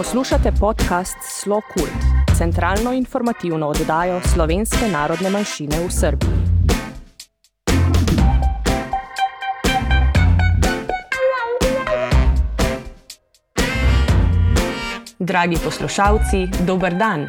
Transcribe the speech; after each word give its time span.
Poslušate 0.00 0.52
podcast 0.60 1.16
Slo 1.20 1.60
Kult, 1.74 2.02
centralno 2.38 2.92
informativno 2.92 3.68
oddajo 3.68 4.20
slovenske 4.32 4.88
narodne 4.92 5.30
manjšine 5.30 5.76
v 5.76 5.90
Srbiji. 5.92 6.30
Dragi 15.18 15.56
poslušalci, 15.64 16.48
dober 16.66 16.96
dan. 16.96 17.28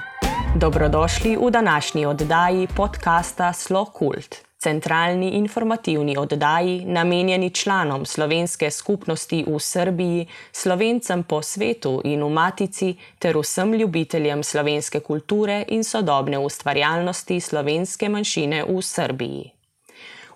Dobrodošli 0.56 1.36
v 1.36 1.52
današnji 1.52 2.06
oddaji 2.06 2.68
podcasta 2.76 3.54
Slo 3.54 3.86
Kult 3.86 4.51
centralni 4.62 5.30
informativni 5.30 6.18
oddaji, 6.18 6.86
namenjeni 6.86 7.50
članom 7.50 8.06
slovenske 8.06 8.72
skupnosti 8.72 9.46
v 9.48 9.60
Srbiji, 9.60 10.28
slovencem 10.52 11.24
po 11.24 11.42
svetu 11.42 12.02
in 12.04 12.24
v 12.24 12.30
Matici, 12.30 12.96
ter 13.20 13.38
vsem 13.38 13.74
ljubiteljem 13.74 14.44
slovenske 14.44 15.00
kulture 15.00 15.64
in 15.68 15.84
sodobne 15.84 16.40
ustvarjalnosti 16.40 17.40
slovenske 17.40 18.10
manjšine 18.10 18.64
v 18.64 18.82
Srbiji. 18.82 19.61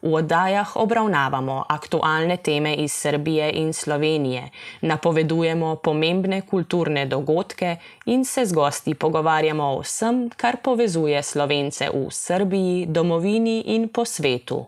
V 0.06 0.14
oddajah 0.14 0.78
obravnavamo 0.78 1.66
aktualne 1.66 2.38
teme 2.38 2.76
iz 2.78 2.94
Srbije 2.94 3.50
in 3.58 3.74
Slovenije, 3.74 4.50
napovedujemo 4.82 5.76
pomembne 5.76 6.42
kulturne 6.46 7.06
dogodke 7.06 7.78
in 8.06 8.26
se 8.26 8.46
z 8.46 8.54
gosti 8.54 8.94
pogovarjamo 8.94 9.64
o 9.64 9.80
vsem, 9.82 10.30
kar 10.30 10.62
povezuje 10.62 11.24
slovence 11.24 11.90
v 11.90 12.06
Srbiji, 12.12 12.86
domovini 12.86 13.74
in 13.74 13.90
po 13.90 14.06
svetu. 14.06 14.66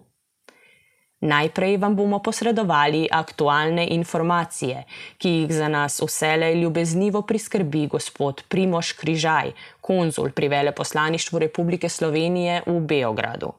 Najprej 1.21 1.77
vam 1.77 1.95
bomo 1.95 2.17
posredovali 2.19 3.05
aktualne 3.11 3.85
informacije, 3.93 4.83
ki 5.17 5.29
jih 5.29 5.53
za 5.53 5.67
nas 5.67 6.01
vselej 6.01 6.57
ljubeznivo 6.61 7.21
priskrbi 7.21 7.85
gospod 7.87 8.41
Primoš 8.49 8.91
Križaj, 8.97 9.53
konzul 9.81 10.33
pri 10.33 10.47
veleposlaništvu 10.47 11.39
Republike 11.39 11.89
Slovenije 11.89 12.63
v 12.65 12.79
Beogradu 12.79 13.53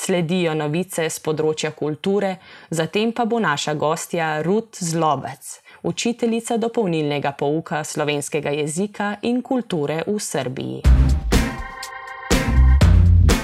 sledijo 0.00 0.54
novice 0.56 1.08
z 1.10 1.22
področja 1.24 1.72
kulture, 1.76 2.36
zatem 2.70 3.12
pa 3.12 3.26
bo 3.28 3.40
naša 3.42 3.74
gostja 3.74 4.40
Ruth 4.46 4.80
Zlobec, 4.80 5.60
učiteljica 5.82 6.56
dopolnilnega 6.56 7.34
pouka 7.36 7.84
slovenskega 7.84 8.54
jezika 8.62 9.16
in 9.22 9.42
kulture 9.42 10.02
v 10.06 10.18
Srbiji. 10.18 10.82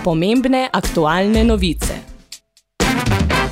Pomembne 0.07 0.69
aktualne 0.73 1.43
novice. 1.45 1.97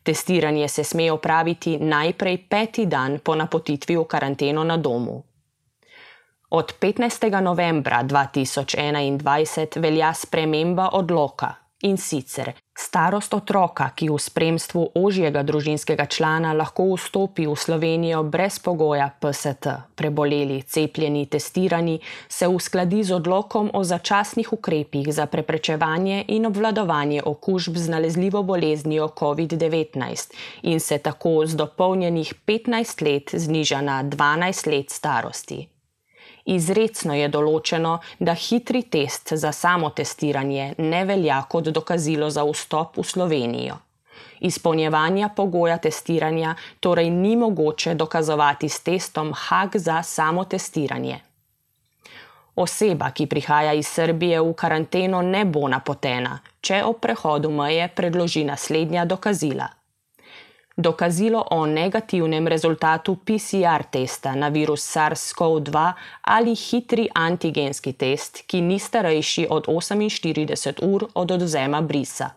Testiranje 0.03 0.67
se 0.67 0.83
sme 0.83 1.11
opraviti 1.11 1.77
najprej 1.77 2.37
peti 2.47 2.85
dan 2.85 3.19
po 3.19 3.35
napotitvi 3.35 3.97
v 3.97 4.05
karanteno 4.07 4.63
na 4.63 4.77
domu. 4.77 5.23
Od 6.49 6.73
15. 6.79 7.41
novembra 7.41 8.03
2021 8.03 9.79
velja 9.79 10.13
sprememba 10.13 10.89
odloka 10.95 11.66
in 11.81 11.97
sicer 11.97 12.53
Starost 12.77 13.33
otroka, 13.33 13.89
ki 13.97 14.05
v 14.13 14.19
spremstvu 14.21 14.81
ožjega 15.01 15.41
družinskega 15.41 16.05
člana 16.13 16.51
lahko 16.53 16.91
vstopi 16.93 17.47
v 17.49 17.55
Slovenijo 17.57 18.19
brez 18.21 18.59
pogoja 18.61 19.07
PST, 19.17 19.97
preboleli, 19.97 20.61
cepljeni, 20.61 21.25
testirani, 21.25 21.95
se 22.29 22.45
uskladi 22.45 23.01
z 23.03 23.15
odlokom 23.17 23.71
o 23.73 23.81
začasnih 23.81 24.53
ukrepih 24.53 25.09
za 25.09 25.25
preprečevanje 25.25 26.25
in 26.27 26.45
obvladovanje 26.45 27.23
okužb 27.25 27.81
z 27.81 27.89
nalezljivo 27.89 28.43
boleznijo 28.43 29.09
COVID-19 29.17 30.37
in 30.69 30.79
se 30.79 30.99
tako 31.01 31.47
z 31.49 31.57
dopolnjenih 31.57 32.33
15 32.45 33.01
let 33.01 33.33
zniža 33.33 33.81
na 33.81 34.03
12 34.03 34.69
let 34.69 34.93
starosti. 34.93 35.76
Izredno 36.47 37.15
je 37.17 37.27
določeno, 37.27 37.97
da 38.19 38.33
hitri 38.33 38.85
test 38.87 39.33
za 39.35 39.51
samo 39.51 39.89
testiranje 39.91 40.73
ne 40.77 41.03
velja 41.05 41.41
kot 41.51 41.67
dokazilo 41.75 42.29
za 42.31 42.45
vstop 42.47 42.97
v 42.97 43.03
Slovenijo. 43.03 43.75
Izpolnjevanja 44.47 45.29
pogoja 45.35 45.77
testiranja 45.77 46.55
torej 46.79 47.09
ni 47.09 47.35
mogoče 47.35 47.95
dokazovati 47.95 48.69
s 48.69 48.79
testom 48.79 49.33
HAG 49.35 49.75
za 49.75 50.01
samo 50.03 50.45
testiranje. 50.45 51.19
Oseba, 52.55 53.11
ki 53.11 53.27
prihaja 53.27 53.73
iz 53.73 53.87
Srbije 53.87 54.39
v 54.41 54.53
karanteno, 54.53 55.21
ne 55.21 55.43
bo 55.45 55.67
napotena, 55.67 56.39
če 56.61 56.79
ob 56.85 57.01
prehodu 57.03 57.51
meje 57.51 57.89
predloži 57.95 58.45
naslednja 58.47 59.05
dokazila 59.05 59.67
dokazilo 60.77 61.45
o 61.51 61.65
negativnem 61.65 62.47
rezultatu 62.47 63.15
PCR 63.15 63.83
testa 63.91 64.35
na 64.35 64.49
virus 64.49 64.95
SARS-CoV-2 64.95 65.93
ali 66.21 66.55
hitri 66.55 67.09
antigenski 67.13 67.93
test, 67.93 68.43
ki 68.47 68.61
ni 68.61 68.79
starejši 68.79 69.47
od 69.49 69.67
48 69.67 70.73
ur 70.81 71.07
od 71.13 71.31
odzema 71.31 71.81
brisa. 71.81 72.29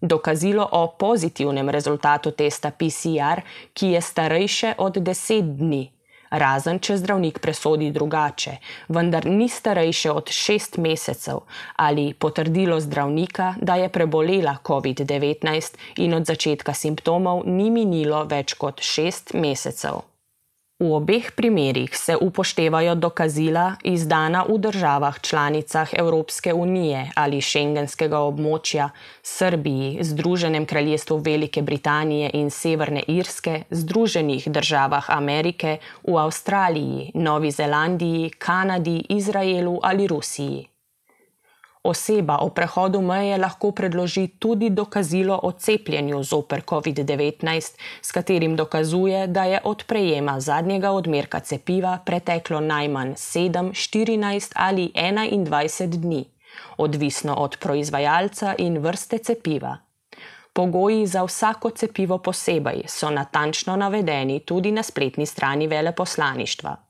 Dokazilo 0.00 0.68
o 0.72 0.86
pozitivnem 0.98 1.68
rezultatu 1.68 2.30
testa 2.30 2.70
PCR, 2.70 3.40
ki 3.72 3.86
je 3.86 4.00
starejše 4.00 4.74
od 4.78 4.96
10 4.96 5.56
dni 5.56 5.93
razen 6.38 6.78
če 6.78 6.96
zdravnik 7.00 7.38
presodi 7.38 7.90
drugače, 7.94 8.56
vendar 8.88 9.26
ni 9.26 9.48
starejše 9.48 10.10
od 10.10 10.30
šest 10.30 10.78
mesecev 10.78 11.44
ali 11.76 12.12
potrdilo 12.14 12.80
zdravnika, 12.80 13.54
da 13.60 13.76
je 13.76 13.88
prebolela 13.88 14.56
COVID-19 14.64 15.76
in 15.96 16.14
od 16.14 16.26
začetka 16.26 16.74
simptomov 16.74 17.44
ni 17.46 17.70
minilo 17.70 18.24
več 18.24 18.54
kot 18.54 18.80
šest 18.82 19.34
mesecev. 19.34 20.13
V 20.84 20.92
obeh 20.92 21.32
primerih 21.32 21.96
se 21.96 22.16
upoštevajo 22.20 22.94
dokazila 22.94 23.76
izdana 23.88 24.42
v 24.48 24.58
državah 24.58 25.20
članicah 25.20 25.88
Evropske 25.96 26.52
unije 26.54 27.06
ali 27.16 27.40
šengenskega 27.40 28.20
območja, 28.20 28.90
Srbiji, 29.22 30.04
Združenem 30.04 30.66
kraljestvu 30.66 31.16
Velike 31.24 31.62
Britanije 31.62 32.30
in 32.34 32.50
Severne 32.50 33.02
Irske, 33.08 33.62
Združenih 33.70 34.48
državah 34.48 35.10
Amerike, 35.10 35.78
v 36.04 36.20
Avstraliji, 36.20 37.10
Novi 37.14 37.50
Zelandiji, 37.50 38.30
Kanadi, 38.38 39.06
Izraelu 39.08 39.78
ali 39.82 40.06
Rusiji. 40.06 40.73
Oseba 41.84 42.38
o 42.40 42.48
prehodu 42.48 43.00
meje 43.04 43.36
lahko 43.38 43.70
predloži 43.76 44.28
tudi 44.38 44.70
dokazilo 44.70 45.40
o 45.42 45.50
cepljenju 45.52 46.22
zoper 46.22 46.62
COVID-19, 46.64 47.76
s 48.02 48.12
katerim 48.12 48.56
dokazuje, 48.56 49.26
da 49.26 49.44
je 49.44 49.60
od 49.64 49.84
prejema 49.86 50.40
zadnjega 50.40 50.90
odmerka 50.90 51.40
cepiva 51.40 51.98
preteklo 52.04 52.60
najmanj 52.60 53.12
7, 53.12 53.70
14 53.72 54.52
ali 54.54 54.90
21 54.94 55.86
dni, 55.86 56.24
odvisno 56.76 57.34
od 57.34 57.56
proizvajalca 57.60 58.54
in 58.58 58.78
vrste 58.78 59.18
cepiva. 59.18 59.76
Pogoji 60.52 61.06
za 61.06 61.24
vsako 61.24 61.70
cepivo 61.70 62.18
posebej 62.18 62.82
so 62.86 63.10
natančno 63.10 63.76
navedeni 63.76 64.40
tudi 64.40 64.72
na 64.72 64.82
spletni 64.82 65.26
strani 65.26 65.66
veleposlaništva. 65.66 66.83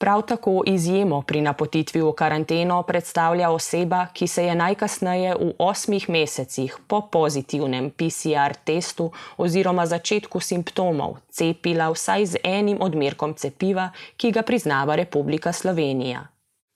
Prav 0.00 0.22
tako 0.22 0.62
izjemo 0.66 1.22
pri 1.22 1.40
napotitvi 1.40 2.00
v 2.00 2.12
karanteno 2.16 2.82
predstavlja 2.82 3.50
oseba, 3.50 4.06
ki 4.12 4.26
se 4.26 4.44
je 4.44 4.54
najkasneje 4.54 5.34
v 5.34 5.50
osmih 5.58 6.08
mesecih 6.08 6.76
po 6.86 7.00
pozitivnem 7.12 7.90
PCR 7.90 8.56
testu 8.64 9.10
oziroma 9.36 9.84
začetku 9.86 10.40
simptomov 10.40 11.18
cepila 11.28 11.90
vsaj 11.92 12.26
z 12.26 12.40
enim 12.44 12.80
odmerkom 12.80 13.34
cepiva, 13.34 13.90
ki 14.16 14.32
ga 14.32 14.42
priznava 14.42 14.96
Republika 14.96 15.52
Slovenija. 15.52 16.24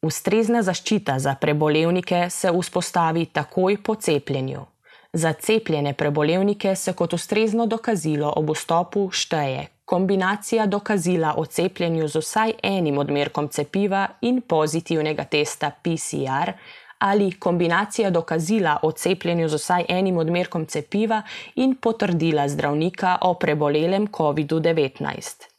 Ustrezna 0.05 0.63
zaščita 0.63 1.19
za 1.19 1.35
prebolevnike 1.41 2.27
se 2.31 2.53
vzpostavi 2.53 3.27
takoj 3.27 3.83
po 3.83 3.95
cepljenju. 3.95 4.67
Za 5.13 5.33
cepljene 5.33 5.95
prebolevnike 5.95 6.77
se 6.77 6.93
kot 6.93 7.13
ustrezno 7.13 7.67
dokazilo 7.67 8.33
ob 8.37 8.51
vstopu 8.51 9.09
šteje 9.13 9.71
kombinacija 9.85 10.67
dokazila 10.67 11.35
o 11.37 11.47
cepljenju 11.47 12.09
z 12.09 12.19
vsaj 12.19 12.53
enim 12.63 12.99
odmerkom 12.99 13.49
cepiva 13.49 14.09
in 14.21 14.41
pozitivnega 14.41 15.25
testa 15.25 15.71
PCR 15.71 16.53
ali 16.99 17.33
kombinacija 17.33 18.11
dokazila 18.11 18.79
o 18.83 18.93
cepljenju 18.93 19.49
z 19.49 19.55
vsaj 19.55 19.85
enim 19.89 20.19
odmerkom 20.19 20.67
cepiva 20.67 21.23
in 21.55 21.75
potrdila 21.77 22.49
zdravnika 22.49 23.19
o 23.21 23.35
prebolelem 23.35 24.07
COVID-19. 24.07 25.55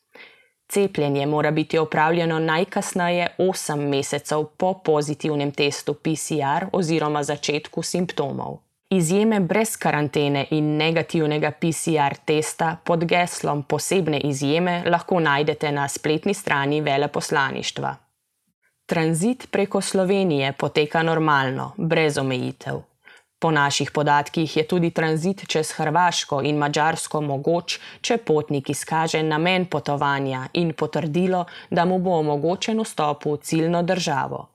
Cepljenje 0.68 1.26
mora 1.26 1.52
biti 1.52 1.78
opravljeno 1.78 2.40
najkasneje 2.40 3.28
8 3.38 3.76
mesecev 3.76 4.46
po 4.58 4.74
pozitivnem 4.74 5.52
testu 5.52 5.94
PCR 5.94 6.66
oziroma 6.72 7.24
začetku 7.24 7.84
simptomov. 7.84 8.65
Izjeme 8.90 9.40
brez 9.40 9.78
karantene 9.78 10.46
in 10.52 10.76
negativnega 10.78 11.52
PCR 11.52 12.16
testa 12.26 12.78
pod 12.84 13.06
geslom 13.06 13.64
posebne 13.64 14.20
izjeme 14.20 14.84
lahko 14.86 15.20
najdete 15.20 15.72
na 15.72 15.88
spletni 15.88 16.34
strani 16.34 16.82
veleposlaništva. 16.82 17.96
Tranzit 18.86 19.48
preko 19.52 19.82
Slovenije 19.82 20.54
poteka 20.54 21.04
normalno, 21.04 21.72
brez 21.78 22.18
omejitev. 22.18 22.82
Po 23.40 23.52
naših 23.52 23.92
podatkih 23.92 24.58
je 24.58 24.68
tudi 24.68 24.92
tranzit 24.92 25.48
čez 25.48 25.72
Hrvaško 25.72 26.42
in 26.42 26.58
Mačarsko 26.58 27.22
mogoč, 27.22 27.80
če 28.02 28.18
potnik 28.18 28.70
izkaže 28.70 29.24
namen 29.24 29.66
potovanja 29.66 30.48
in 30.54 30.74
potrdilo, 30.74 31.46
da 31.70 31.86
mu 31.86 32.00
bo 32.00 32.20
omogočen 32.20 32.80
vstop 32.84 33.26
v 33.26 33.38
ciljno 33.42 33.84
državo. 33.84 34.55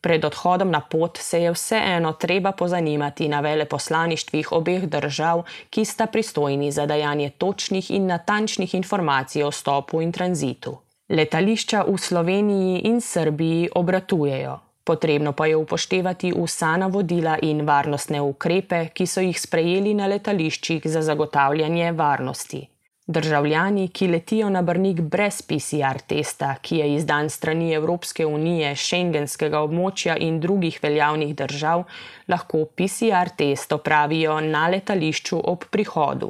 Pred 0.00 0.24
odhodom 0.24 0.70
na 0.70 0.80
pot 0.80 1.18
se 1.18 1.40
je 1.42 1.52
vseeno 1.52 2.12
treba 2.12 2.52
pozanimati 2.52 3.28
na 3.28 3.40
veleposlaništvih 3.40 4.52
obeh 4.52 4.86
držav, 4.86 5.42
ki 5.70 5.84
sta 5.84 6.06
pristojni 6.06 6.70
za 6.72 6.86
dajanje 6.86 7.30
točnih 7.30 7.90
in 7.90 8.06
natančnih 8.06 8.74
informacij 8.74 9.42
o 9.42 9.50
stopu 9.50 10.02
in 10.02 10.12
tranzitu. 10.12 10.78
Letališča 11.08 11.82
v 11.88 11.98
Sloveniji 11.98 12.80
in 12.84 13.00
Srbiji 13.00 13.68
obratujejo. 13.74 14.58
Potrebno 14.84 15.32
pa 15.32 15.46
je 15.46 15.56
upoštevati 15.56 16.32
vsa 16.32 16.76
navodila 16.76 17.36
in 17.42 17.66
varnostne 17.66 18.20
ukrepe, 18.20 18.88
ki 18.94 19.06
so 19.06 19.20
jih 19.20 19.40
sprejeli 19.40 19.94
na 19.94 20.06
letališčih 20.06 20.82
za 20.84 21.02
zagotavljanje 21.02 21.92
varnosti. 21.92 22.68
Državljani, 23.10 23.88
ki 23.88 24.06
letijo 24.08 24.50
na 24.50 24.60
Brnik 24.62 25.00
brez 25.00 25.42
PCR 25.42 26.00
testa, 26.06 26.54
ki 26.60 26.76
je 26.76 26.94
izdan 26.94 27.30
strani 27.30 27.70
Evropske 27.72 28.26
unije, 28.26 28.74
šengenskega 28.76 29.62
območja 29.64 30.16
in 30.20 30.40
drugih 30.40 30.76
veljavnih 30.82 31.32
držav, 31.36 31.86
lahko 32.28 32.66
PCR 32.76 33.30
test 33.36 33.72
opravijo 33.72 34.34
na 34.40 34.66
letališču 34.68 35.40
ob 35.44 35.64
prihodu. 35.70 36.28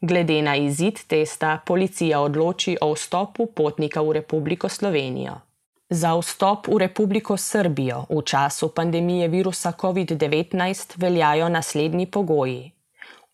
Glede 0.00 0.40
na 0.42 0.56
izid 0.56 0.98
testa, 1.06 1.60
policija 1.66 2.20
odloči 2.20 2.74
o 2.80 2.88
vstopu 2.94 3.46
potnika 3.46 4.02
v 4.02 4.12
Republiko 4.18 4.68
Slovenijo. 4.68 5.36
Za 5.90 6.16
vstop 6.18 6.66
v 6.68 6.78
Republiko 6.78 7.36
Srbijo 7.36 8.00
v 8.10 8.22
času 8.22 8.68
pandemije 8.74 9.28
virusa 9.28 9.72
COVID-19 9.72 10.98
veljajo 10.98 11.48
naslednji 11.48 12.06
pogoji. 12.06 12.72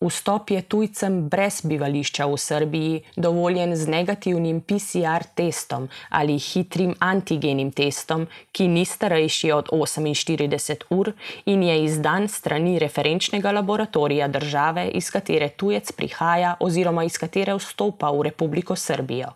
Vstop 0.01 0.51
je 0.51 0.61
tujcem 0.61 1.29
brez 1.29 1.61
bivališča 1.63 2.25
v 2.27 2.37
Srbiji 2.37 2.95
dovoljen 3.15 3.75
z 3.75 3.87
negativnim 3.87 4.59
PCR 4.61 5.23
testom 5.35 5.87
ali 6.09 6.35
hitrim 6.37 6.91
antigenim 6.99 7.71
testom, 7.71 8.27
ki 8.51 8.67
ni 8.67 8.83
starejši 8.85 9.51
od 9.51 9.71
48 9.71 10.83
ur 10.89 11.13
in 11.45 11.63
je 11.63 11.83
izdan 11.83 12.27
strani 12.27 12.79
referenčnega 12.79 13.51
laboratorija 13.51 14.27
države, 14.27 14.87
iz 14.87 15.11
katere 15.11 15.49
tujec 15.49 15.91
prihaja 15.91 16.55
oziroma 16.59 17.03
iz 17.03 17.17
katere 17.17 17.55
vstopa 17.55 18.11
v 18.11 18.27
Republiko 18.29 18.75
Srbijo. 18.75 19.31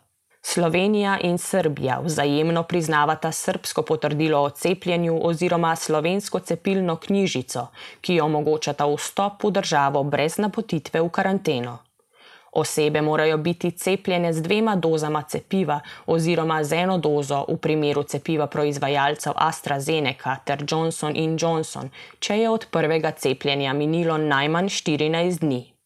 Slovenija 0.50 1.18
in 1.22 1.38
Srbija 1.38 2.00
vzajemno 2.04 2.63
priznavata 2.63 3.31
srbsko 3.31 3.81
potrdilo 3.81 4.40
o 4.42 4.50
cepljenju 4.50 5.19
oziroma 5.28 5.75
slovensko 5.75 6.40
cepilno 6.40 6.96
knjižico, 6.96 7.68
ki 8.01 8.22
omogočata 8.22 8.88
vstop 8.90 9.44
v 9.44 9.51
državo 9.51 10.04
brez 10.04 10.38
napotitve 10.38 11.01
v 11.01 11.10
karanteno. 11.10 11.78
Osebe 12.51 13.01
morajo 13.01 13.38
biti 13.38 13.72
cepljene 13.72 14.34
z 14.34 14.42
dvema 14.42 14.75
dozama 14.75 15.22
cepiva 15.22 15.80
oziroma 16.06 16.63
z 16.63 16.81
eno 16.81 16.98
dozo 16.98 17.45
v 17.48 17.57
primeru 17.57 18.04
cepiva 18.04 18.48
proizvajalcev 18.48 19.34
AstraZeneca 19.36 20.38
ter 20.45 20.66
Johnson 20.72 21.13
Johnson, 21.42 21.90
če 22.19 22.40
je 22.40 22.50
od 22.50 22.66
prvega 22.72 23.12
cepljenja 23.12 23.74
minilo 23.74 24.18
najmanj 24.18 24.66
14 24.66 25.40
dni. 25.40 25.79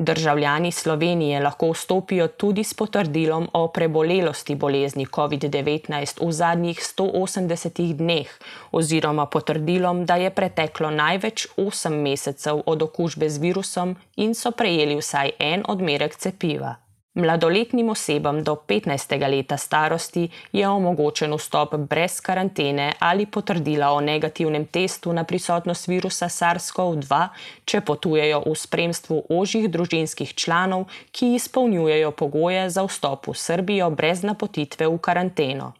Državljani 0.00 0.72
Slovenije 0.72 1.40
lahko 1.40 1.70
vstopijo 1.70 2.28
tudi 2.28 2.64
s 2.64 2.74
potrdilom 2.74 3.48
o 3.52 3.68
prebolelosti 3.68 4.54
bolezni 4.54 5.06
COVID-19 5.06 6.26
v 6.26 6.32
zadnjih 6.32 6.78
180 6.78 7.92
dneh 7.94 8.30
oziroma 8.72 9.26
potrdilom, 9.26 10.06
da 10.06 10.16
je 10.16 10.30
preteklo 10.30 10.90
največ 10.90 11.46
8 11.56 12.00
mesecev 12.02 12.62
od 12.66 12.82
okužbe 12.82 13.28
z 13.28 13.38
virusom 13.38 13.96
in 14.16 14.34
so 14.34 14.50
prejeli 14.50 14.96
vsaj 14.96 15.36
en 15.38 15.68
odmerek 15.68 16.16
cepiva. 16.16 16.76
Mladoletnim 17.14 17.88
osebam 17.90 18.44
do 18.44 18.54
15. 18.54 19.30
leta 19.30 19.56
starosti 19.56 20.28
je 20.52 20.68
omogočen 20.68 21.34
vstop 21.34 21.74
brez 21.74 22.20
karantene 22.20 22.92
ali 22.98 23.26
potrdila 23.26 23.90
o 23.90 24.00
negativnem 24.00 24.66
testu 24.66 25.12
na 25.12 25.24
prisotnost 25.24 25.88
virusa 25.88 26.28
SARS-CoV-2, 26.28 27.28
če 27.64 27.80
potujejo 27.80 28.44
v 28.46 28.54
spremstvu 28.54 29.24
ožjih 29.28 29.66
družinskih 29.70 30.34
članov, 30.34 30.86
ki 31.10 31.34
izpolnjujejo 31.34 32.14
pogoje 32.14 32.70
za 32.70 32.86
vstop 32.86 33.26
v 33.26 33.34
Srbijo 33.34 33.90
brez 33.90 34.22
napotitve 34.22 34.86
v 34.86 34.98
karanteno. 34.98 35.72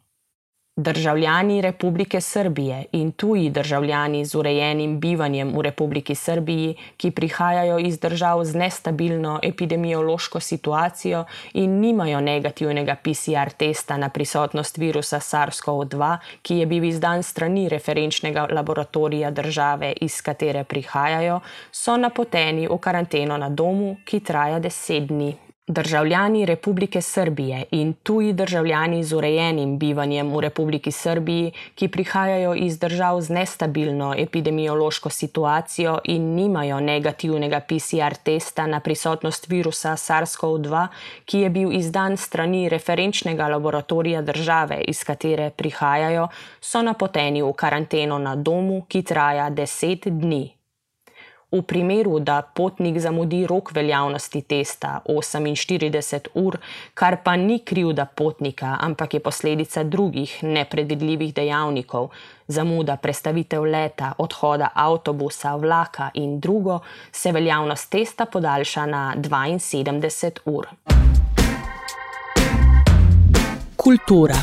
Državljani 0.80 1.60
Republike 1.60 2.20
Srbije 2.20 2.84
in 2.92 3.12
tuji 3.12 3.50
državljani 3.50 4.24
z 4.24 4.34
urejenim 4.34 5.00
bivanjem 5.00 5.52
v 5.56 5.62
Republiki 5.62 6.14
Srbiji, 6.14 6.74
ki 6.96 7.10
prihajajo 7.10 7.78
iz 7.78 7.98
držav 8.00 8.44
z 8.44 8.56
nestabilno 8.56 9.40
epidemiološko 9.42 10.40
situacijo 10.40 11.24
in 11.52 11.80
nimajo 11.80 12.20
negativnega 12.20 12.94
PCR 12.94 13.52
testa 13.56 13.96
na 13.96 14.08
prisotnost 14.08 14.78
virusa 14.78 15.20
SARS-CoV-2, 15.20 16.16
ki 16.42 16.56
je 16.56 16.66
bil 16.66 16.84
izdan 16.84 17.22
strani 17.22 17.68
referenčnega 17.68 18.46
laboratorija 18.50 19.30
države, 19.30 19.92
iz 20.00 20.22
katere 20.22 20.64
prihajajo, 20.64 21.40
so 21.72 21.96
napoteni 21.96 22.68
v 22.68 22.78
karanteno 22.78 23.36
na 23.36 23.48
domu, 23.48 23.96
ki 24.04 24.20
traja 24.20 24.58
deset 24.58 25.06
dni. 25.12 25.49
Državljani 25.66 26.46
Republike 26.46 27.00
Srbije 27.00 27.64
in 27.70 27.92
tuji 27.92 28.32
državljani 28.32 29.04
z 29.04 29.14
urejenim 29.14 29.78
bivanjem 29.78 30.32
v 30.34 30.40
Republiki 30.40 30.92
Srbiji, 30.92 31.52
ki 31.74 31.88
prihajajo 31.88 32.54
iz 32.54 32.78
držav 32.78 33.20
z 33.20 33.32
nestabilno 33.32 34.14
epidemiološko 34.18 35.10
situacijo 35.10 35.98
in 36.04 36.34
nimajo 36.34 36.80
negativnega 36.80 37.60
PCR 37.60 38.16
testa 38.24 38.66
na 38.66 38.80
prisotnost 38.80 39.48
virusa 39.48 39.92
SARS-CoV-2, 39.96 40.86
ki 41.24 41.38
je 41.38 41.50
bil 41.50 41.72
izdan 41.72 42.16
strani 42.16 42.68
referenčnega 42.68 43.48
laboratorija 43.48 44.22
države, 44.22 44.80
iz 44.88 45.04
katere 45.04 45.50
prihajajo, 45.50 46.28
so 46.60 46.82
napoteni 46.82 47.42
v 47.42 47.52
karanteno 47.52 48.18
na 48.18 48.36
domu, 48.36 48.84
ki 48.88 49.02
traja 49.02 49.50
deset 49.50 50.08
dni. 50.08 50.59
V 51.52 51.62
primeru, 51.62 52.20
da 52.22 52.42
potnik 52.42 52.98
zamudi 52.98 53.46
rok 53.46 53.72
veljavnosti 53.74 54.42
testa 54.42 55.00
48 55.06 56.28
ur, 56.34 56.58
kar 56.94 57.16
pa 57.24 57.36
ni 57.36 57.58
krivda 57.58 58.04
potnika, 58.06 58.76
ampak 58.80 59.14
je 59.14 59.20
posledica 59.20 59.82
drugih 59.82 60.38
nepredvidljivih 60.42 61.34
dejavnikov, 61.34 62.08
zamuda 62.46 62.96
prestavitev 62.96 63.66
leta, 63.66 64.12
odhoda 64.18 64.70
avtobusa, 64.74 65.56
vlaka 65.56 66.10
in 66.14 66.40
drugo, 66.40 66.78
se 67.12 67.32
veljavnost 67.32 67.90
testa 67.90 68.26
podaljša 68.26 68.86
na 68.86 69.14
72 69.16 70.38
ur. 70.44 70.66
Kultura. 73.76 74.34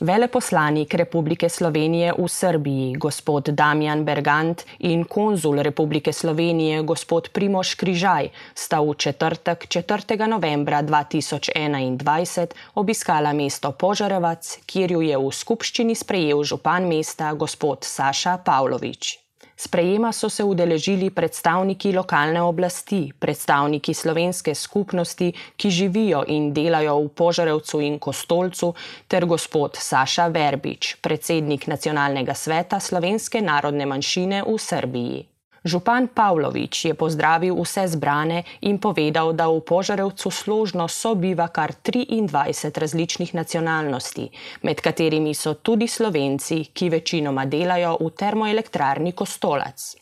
Veleposlanik 0.00 0.94
Republike 0.94 1.48
Slovenije 1.48 2.14
v 2.16 2.24
Srbiji, 2.24 2.96
gospod 2.96 3.52
Damjan 3.52 4.00
Bergant 4.04 4.64
in 4.78 5.04
konzul 5.04 5.60
Republike 5.60 6.12
Slovenije, 6.12 6.80
gospod 6.82 7.28
Primoš 7.28 7.74
Križaj, 7.76 8.32
sta 8.56 8.80
v 8.80 8.96
četrtek 8.96 9.68
4. 9.68 10.16
novembra 10.24 10.80
2021 10.82 12.56
obiskala 12.80 13.36
mesto 13.36 13.76
Požarevac, 13.76 14.58
kjer 14.64 14.96
jo 14.96 15.04
je 15.04 15.20
v 15.20 15.32
skupščini 15.36 15.92
sprejel 15.92 16.48
župan 16.48 16.88
mesta 16.88 17.34
gospod 17.36 17.84
Saša 17.84 18.40
Pavlović. 18.40 19.19
Sprejema 19.60 20.12
so 20.12 20.28
se 20.28 20.44
udeležili 20.44 21.10
predstavniki 21.10 21.92
lokalne 21.92 22.40
oblasti, 22.42 23.12
predstavniki 23.18 23.94
slovenske 23.94 24.54
skupnosti, 24.54 25.32
ki 25.56 25.70
živijo 25.70 26.22
in 26.32 26.46
delajo 26.56 26.94
v 27.02 27.08
Požarevcu 27.08 27.80
in 27.84 27.98
Kostolcu, 27.98 28.72
ter 29.06 29.26
gospod 29.28 29.76
Saša 29.76 30.30
Verbič, 30.32 30.94
predsednik 31.04 31.66
nacionalnega 31.68 32.34
sveta 32.34 32.80
slovenske 32.80 33.42
narodne 33.44 33.84
manjšine 33.86 34.46
v 34.48 34.56
Srbiji. 34.56 35.29
Župan 35.64 36.08
Pavlović 36.08 36.84
je 36.84 36.94
pozdravil 36.94 37.54
vse 37.54 37.84
zbrane 37.88 38.42
in 38.60 38.78
povedal, 38.80 39.32
da 39.36 39.48
v 39.52 39.60
Požarevcu 39.60 40.30
složno 40.32 40.88
sobiva 40.88 41.48
kar 41.48 41.76
23 41.84 42.80
različnih 42.80 43.34
nacionalnosti, 43.34 44.30
med 44.62 44.80
katerimi 44.80 45.34
so 45.34 45.54
tudi 45.54 45.88
Slovenci, 45.88 46.64
ki 46.72 46.88
večinoma 46.88 47.44
delajo 47.44 47.98
v 48.00 48.10
termoelektrarni 48.10 49.12
Kostolac. 49.12 49.96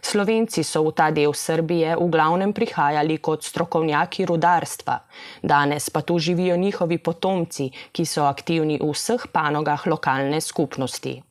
Slovenci 0.00 0.62
so 0.62 0.86
v 0.86 0.94
ta 0.94 1.10
del 1.10 1.34
Srbije 1.34 1.96
v 1.98 2.06
glavnem 2.08 2.54
prihajali 2.54 3.18
kot 3.18 3.42
strokovnjaki 3.44 4.24
rudarstva, 4.24 5.02
danes 5.42 5.90
pa 5.90 6.00
tu 6.00 6.18
živijo 6.18 6.56
njihovi 6.56 6.98
potomci, 6.98 7.68
ki 7.92 8.06
so 8.06 8.24
aktivni 8.24 8.78
v 8.78 8.92
vseh 8.94 9.28
panogah 9.32 9.86
lokalne 9.86 10.40
skupnosti. 10.40 11.25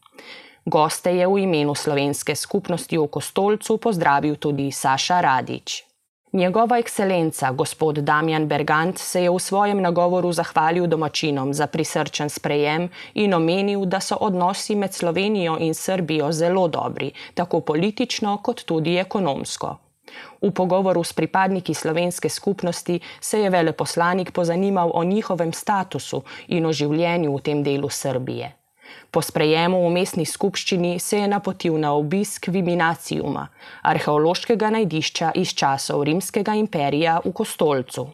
Goste 0.65 1.13
je 1.13 1.27
v 1.27 1.45
imenu 1.45 1.75
slovenske 1.77 2.33
skupnosti 2.33 2.97
v 2.97 3.05
Kostolcu 3.05 3.77
pozdravil 3.77 4.41
tudi 4.41 4.71
Saša 4.73 5.21
Radič. 5.21 5.85
Njegova 6.33 6.79
ekscelenca, 6.81 7.51
gospod 7.51 8.01
Damjan 8.01 8.47
Bergant, 8.47 8.97
se 8.97 9.21
je 9.21 9.29
v 9.29 9.39
svojem 9.39 9.77
nagovoru 9.81 10.33
zahvalil 10.33 10.87
domačinom 10.87 11.53
za 11.53 11.67
prisrčen 11.67 12.29
sprejem 12.29 12.89
in 13.13 13.33
omenil, 13.33 13.85
da 13.85 14.01
so 14.01 14.17
odnosi 14.19 14.75
med 14.75 14.93
Slovenijo 14.93 15.57
in 15.61 15.73
Srbijo 15.73 16.31
zelo 16.31 16.67
dobri, 16.67 17.11
tako 17.33 17.61
politično 17.61 18.37
kot 18.41 18.65
tudi 18.65 18.97
ekonomsko. 18.97 19.77
V 20.41 20.51
pogovoru 20.51 21.03
s 21.03 21.13
pripadniki 21.13 21.73
slovenske 21.73 22.29
skupnosti 22.29 22.99
se 23.21 23.39
je 23.39 23.49
veleposlanik 23.49 24.31
pozanimal 24.31 24.91
o 24.93 25.03
njihovem 25.03 25.53
statusu 25.53 26.23
in 26.47 26.65
o 26.65 26.73
življenju 26.73 27.37
v 27.37 27.41
tem 27.41 27.63
delu 27.63 27.89
Srbije. 27.89 28.64
Po 29.11 29.21
sprejemu 29.21 29.87
v 29.87 29.93
mestni 29.93 30.25
skupščini 30.25 30.99
se 30.99 31.17
je 31.17 31.27
napotil 31.27 31.79
na 31.79 31.93
obisk 31.93 32.47
Viminacijuma, 32.47 33.47
arheološkega 33.81 34.69
najdišča 34.69 35.31
iz 35.35 35.55
časov 35.55 36.03
Rimskega 36.03 36.59
imperija 36.59 37.19
v 37.25 37.31
Kostolcu. 37.31 38.07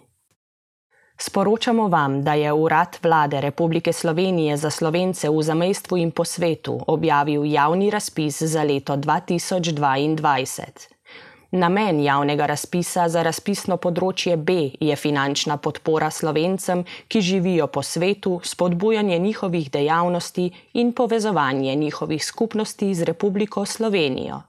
Sporočamo 1.21 1.87
vam, 1.87 2.23
da 2.23 2.33
je 2.33 2.53
Urad 2.53 2.97
Vlade 3.03 3.41
Republike 3.41 3.93
Slovenije 3.93 4.57
za 4.57 4.69
slovence 4.69 5.29
v 5.29 5.43
zamestvu 5.43 5.97
in 5.97 6.11
po 6.11 6.25
svetu 6.25 6.79
objavil 6.87 7.45
javni 7.45 7.89
razpis 7.89 8.41
za 8.41 8.63
leto 8.63 8.97
2022. 8.97 11.00
Namen 11.51 12.00
javnega 12.00 12.46
razpisa 12.48 13.10
za 13.12 13.22
razpisno 13.27 13.75
področje 13.77 14.38
B 14.39 14.53
je 14.79 14.96
finančna 14.96 15.58
podpora 15.60 16.08
slovencem, 16.08 16.86
ki 17.12 17.22
živijo 17.22 17.67
po 17.67 17.84
svetu, 17.84 18.38
spodbujanje 18.43 19.17
njihovih 19.20 19.67
dejavnosti 19.72 20.46
in 20.74 20.93
povezovanje 20.93 21.75
njihovih 21.75 22.24
skupnosti 22.25 22.93
z 22.96 23.03
Republiko 23.12 23.65
Slovenijo. 23.65 24.39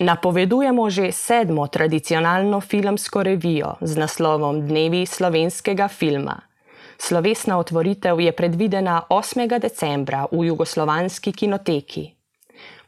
Napovedujemo 0.00 0.90
že 0.90 1.12
sedmo 1.12 1.66
tradicionalno 1.66 2.60
filmsko 2.60 3.22
revijo 3.22 3.74
z 3.80 3.96
naslovom 3.96 4.66
Dnevi 4.66 5.06
slovenskega 5.06 5.88
filma. 5.88 6.40
Slovesna 6.98 7.58
otvoritev 7.58 8.20
je 8.20 8.32
predvidena 8.32 9.02
8. 9.10 9.58
decembra 9.58 10.26
v 10.32 10.46
Jugoslovanski 10.46 11.32
kinoteki. 11.32 12.17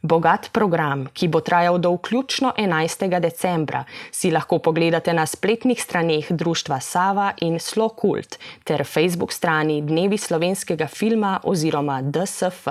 Bogat 0.02 0.49
program, 0.52 1.04
ki 1.12 1.28
bo 1.28 1.40
trajal 1.45 1.78
do 1.78 1.92
vključno 1.92 2.52
11. 2.57 3.21
decembra, 3.21 3.85
si 4.11 4.30
lahko 4.30 4.59
pogledate 4.59 5.12
na 5.12 5.26
spletnih 5.26 5.83
straneh 5.83 6.33
Društva 6.33 6.80
Sava 6.80 7.33
in 7.40 7.59
Slokult 7.61 8.38
ter 8.64 8.85
Facebook 8.85 9.33
strani 9.33 9.83
Dnevi 9.83 10.19
slovenskega 10.19 10.88
filma 10.88 11.40
oziroma 11.45 12.02
DSF. 12.02 12.69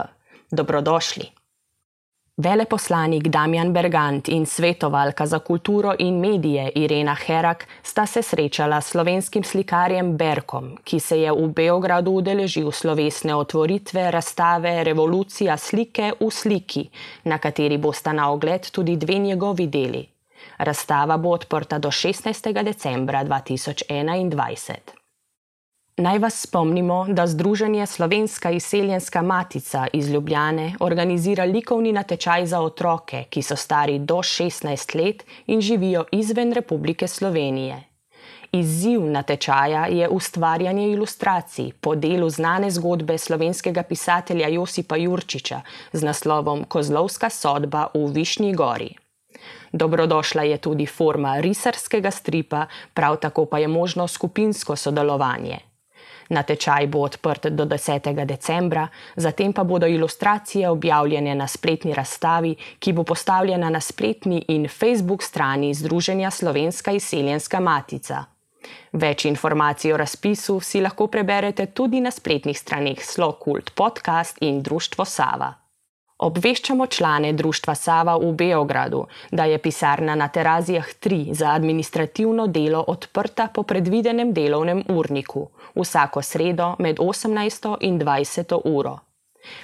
Dobrodošli! 0.51 1.38
Veleposlanik 2.39 3.27
Damjan 3.27 3.73
Bergant 3.73 4.27
in 4.27 4.45
svetovalka 4.45 5.25
za 5.25 5.39
kulturo 5.39 5.93
in 5.99 6.19
medije 6.19 6.71
Irena 6.75 7.15
Herak 7.15 7.67
sta 7.83 8.05
se 8.05 8.21
srečala 8.21 8.81
s 8.81 8.87
slovenskim 8.87 9.43
slikarjem 9.43 10.17
Berkom, 10.17 10.77
ki 10.83 10.99
se 10.99 11.17
je 11.19 11.31
v 11.31 11.49
Beogradu 11.51 12.11
udeležil 12.11 12.71
slovesne 12.71 13.35
otvoritve 13.35 14.11
razstave 14.11 14.83
Revolucija 14.83 15.57
slike 15.57 16.13
v 16.19 16.29
sliki, 16.31 16.85
na 17.23 17.37
kateri 17.37 17.77
bosta 17.77 18.13
na 18.13 18.31
ogled 18.31 18.71
tudi 18.71 18.95
dve 18.95 19.17
njegovi 19.17 19.67
deli. 19.67 20.05
Razstava 20.57 21.17
bo 21.17 21.35
odprta 21.35 21.77
do 21.79 21.91
16. 21.91 22.63
decembra 22.63 23.23
2021. 23.23 24.98
Naj 25.99 26.19
vas 26.19 26.41
spomnimo, 26.41 27.05
da 27.09 27.27
Združenje 27.27 27.85
Slovenska 27.85 28.51
izseljenska 28.51 29.21
matica 29.21 29.87
iz 29.93 30.09
Ljubljane 30.09 30.73
organizira 30.79 31.43
likovni 31.43 31.91
natečaj 31.91 32.45
za 32.45 32.61
otroke, 32.61 33.23
ki 33.29 33.41
so 33.41 33.55
stari 33.55 33.97
do 33.99 34.15
16 34.15 34.95
let 34.95 35.25
in 35.47 35.61
živijo 35.61 36.05
izven 36.11 36.53
Republike 36.53 37.07
Slovenije. 37.07 37.83
Izziv 38.51 39.01
natečaja 39.01 39.85
je 39.85 40.09
ustvarjanje 40.09 40.87
ilustracij 40.91 41.71
po 41.81 41.95
delu 41.95 42.29
znane 42.29 42.71
zgodbe 42.71 43.17
slovenskega 43.17 43.83
pisatelja 43.83 44.47
Josipa 44.47 44.95
Jurčiča 44.95 45.61
z 45.93 46.03
naslovom 46.03 46.63
Kozlovska 46.63 47.29
sodba 47.29 47.87
v 47.93 48.07
Višnji 48.11 48.53
gori. 48.53 48.95
Dobrodošla 49.71 50.43
je 50.43 50.57
tudi 50.57 50.85
forma 50.85 51.39
risarskega 51.39 52.11
stripa, 52.11 52.65
prav 52.93 53.17
tako 53.17 53.45
pa 53.45 53.59
je 53.59 53.67
možno 53.67 54.07
skupinsko 54.07 54.75
sodelovanje. 54.75 55.68
Natečaj 56.29 56.87
bo 56.87 56.99
odprt 57.01 57.47
do 57.47 57.65
10. 57.65 58.25
decembra, 58.25 58.87
zatem 59.15 59.53
pa 59.53 59.63
bodo 59.63 59.87
ilustracije 59.87 60.69
objavljene 60.69 61.35
na 61.35 61.47
spletni 61.47 61.93
razstavi, 61.93 62.55
ki 62.79 62.93
bo 62.93 63.03
postavljena 63.03 63.69
na 63.69 63.81
spletni 63.81 64.45
in 64.47 64.67
Facebook 64.67 65.23
strani 65.23 65.73
Združenja 65.73 66.31
Slovenska 66.31 66.91
izseljenska 66.91 67.59
matica. 67.59 68.25
Več 68.91 69.25
informacij 69.25 69.93
o 69.93 69.97
razpisu 69.97 70.59
si 70.59 70.81
lahko 70.81 71.07
preberete 71.07 71.65
tudi 71.65 72.01
na 72.01 72.11
spletnih 72.11 72.59
straneh 72.59 73.01
Slokult 73.05 73.71
podcast 73.75 74.37
in 74.41 74.61
Društvo 74.61 75.05
Sava. 75.05 75.68
Obveščamo 76.19 76.87
člane 76.91 77.29
Društva 77.33 77.75
Sava 77.79 78.17
v 78.19 78.33
Beogradu, 78.35 79.05
da 79.31 79.45
je 79.47 79.57
pisarna 79.57 80.15
na 80.19 80.27
Terazijah 80.27 80.87
3 80.99 81.33
za 81.33 81.53
administrativno 81.55 82.47
delo 82.47 82.83
odprta 82.87 83.47
po 83.53 83.63
predvidenem 83.63 84.33
delovnem 84.33 84.83
urniku, 84.89 85.47
vsako 85.75 86.21
sredo 86.21 86.73
med 86.79 86.99
18 86.99 87.77
in 87.87 87.99
20 87.99 88.59
uro. 88.65 88.97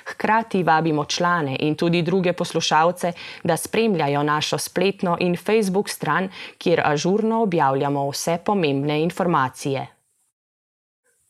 Hkrati 0.05 0.63
vabimo 0.63 1.05
člane 1.05 1.57
in 1.59 1.75
tudi 1.75 2.01
druge 2.01 2.33
poslušalce, 2.33 3.11
da 3.43 3.57
spremljajo 3.57 4.23
našo 4.23 4.57
spletno 4.57 5.17
in 5.19 5.35
Facebook 5.37 5.89
stran, 5.89 6.29
kjer 6.57 6.81
ažurno 6.85 7.41
objavljamo 7.43 8.09
vse 8.09 8.37
pomembne 8.45 9.01
informacije. 9.03 9.94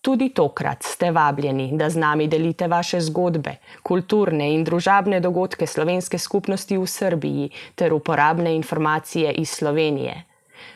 Tudi 0.05 0.29
tokrat 0.29 0.83
ste 0.83 1.11
vabljeni, 1.11 1.71
da 1.73 1.89
z 1.89 1.97
nami 1.97 2.27
delite 2.27 2.67
vaše 2.67 2.99
zgodbe, 3.01 3.55
kulturne 3.83 4.53
in 4.53 4.63
družabne 4.63 5.19
dogodke 5.19 5.67
slovenske 5.67 6.17
skupnosti 6.21 6.77
v 6.77 6.85
Srbiji 6.85 7.49
ter 7.75 7.93
uporabne 7.93 8.55
informacije 8.55 9.33
iz 9.33 9.49
Slovenije. 9.49 10.23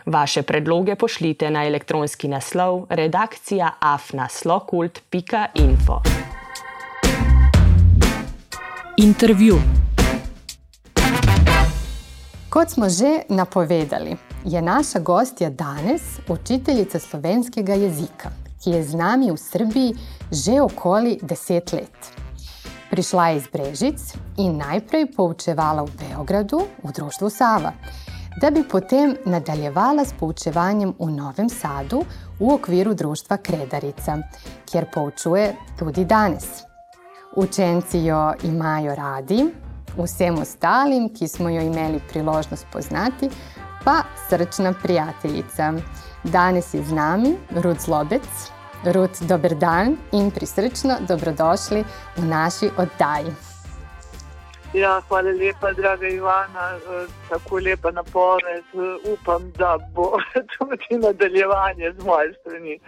Vaše 0.05 0.41
predloge 0.41 0.95
pošljite 0.95 1.51
na 1.51 1.65
elektronski 1.65 2.27
naslov 2.27 2.85
redakcija 2.89 3.69
afnaslokult.info. 3.79 6.01
Intervju. 8.97 9.59
Kot 12.49 12.69
smo 12.69 12.89
že 12.89 13.21
napovedali, 13.29 14.15
je 14.45 14.61
naša 14.61 14.99
gostja 14.99 15.49
danes 15.49 16.01
učiteljica 16.27 16.99
slovenskega 16.99 17.73
jezika, 17.73 18.48
ki 18.63 18.69
je 18.69 18.83
z 18.83 18.95
nami 18.95 19.31
v 19.31 19.37
Srbiji 19.37 19.95
že 20.31 20.61
okoli 20.61 21.17
deset 21.21 21.73
let. 21.73 21.97
Prišla 22.89 23.27
je 23.27 23.37
iz 23.37 23.47
Brežic 23.53 23.99
in 24.37 24.57
najprej 24.57 25.13
poučevala 25.13 25.85
v 25.85 25.93
Beogradu 25.93 26.65
v 26.83 26.91
društvu 26.91 27.29
Sava, 27.29 27.73
da 28.41 28.49
bi 28.51 28.63
potem 28.63 29.15
nadaljevala 29.25 30.05
s 30.05 30.13
poučevanjem 30.13 30.93
v 30.99 31.09
Novem 31.11 31.49
Sadu 31.49 32.01
v 32.39 32.49
okviru 32.49 32.93
društva 32.93 33.37
Kredarica, 33.37 34.17
kjer 34.65 34.85
poučuje 34.93 35.55
tudi 35.79 36.05
danes. 36.05 36.63
Učenci 37.35 38.05
jo 38.05 38.33
imajo 38.43 38.95
radi, 38.95 39.45
vsem 39.97 40.37
ostalim, 40.41 41.09
ki 41.13 41.27
smo 41.27 41.49
jo 41.49 41.61
imeli 41.61 42.01
priložnost 42.09 42.65
poznati, 42.71 43.29
pa 43.85 44.03
srčna 44.29 44.73
prijateljica. 44.83 45.73
Danes 46.23 46.73
je 46.73 46.83
z 46.83 46.93
nami 46.93 47.35
Rud 47.49 47.79
Zlobec. 47.79 48.27
Rud, 48.83 49.11
dober 49.21 49.55
dan 49.55 49.97
in 50.11 50.31
prisrčno 50.31 50.97
dobrodošli 51.07 51.83
v 52.17 52.25
naši 52.25 52.69
oddaji. 52.77 53.35
Ja, 54.73 55.01
hvala 55.07 55.31
lepa, 55.31 55.71
draga 55.73 56.07
Ivana, 56.07 56.77
tako 57.29 57.59
lepa 57.59 57.91
napoved. 57.91 58.63
Upam, 59.13 59.51
da 59.57 59.77
bo 59.95 60.17
tudi 60.57 61.01
nadaljevanje 61.01 61.93
z 61.97 62.05
moje 62.05 62.33
strani. 62.33 62.79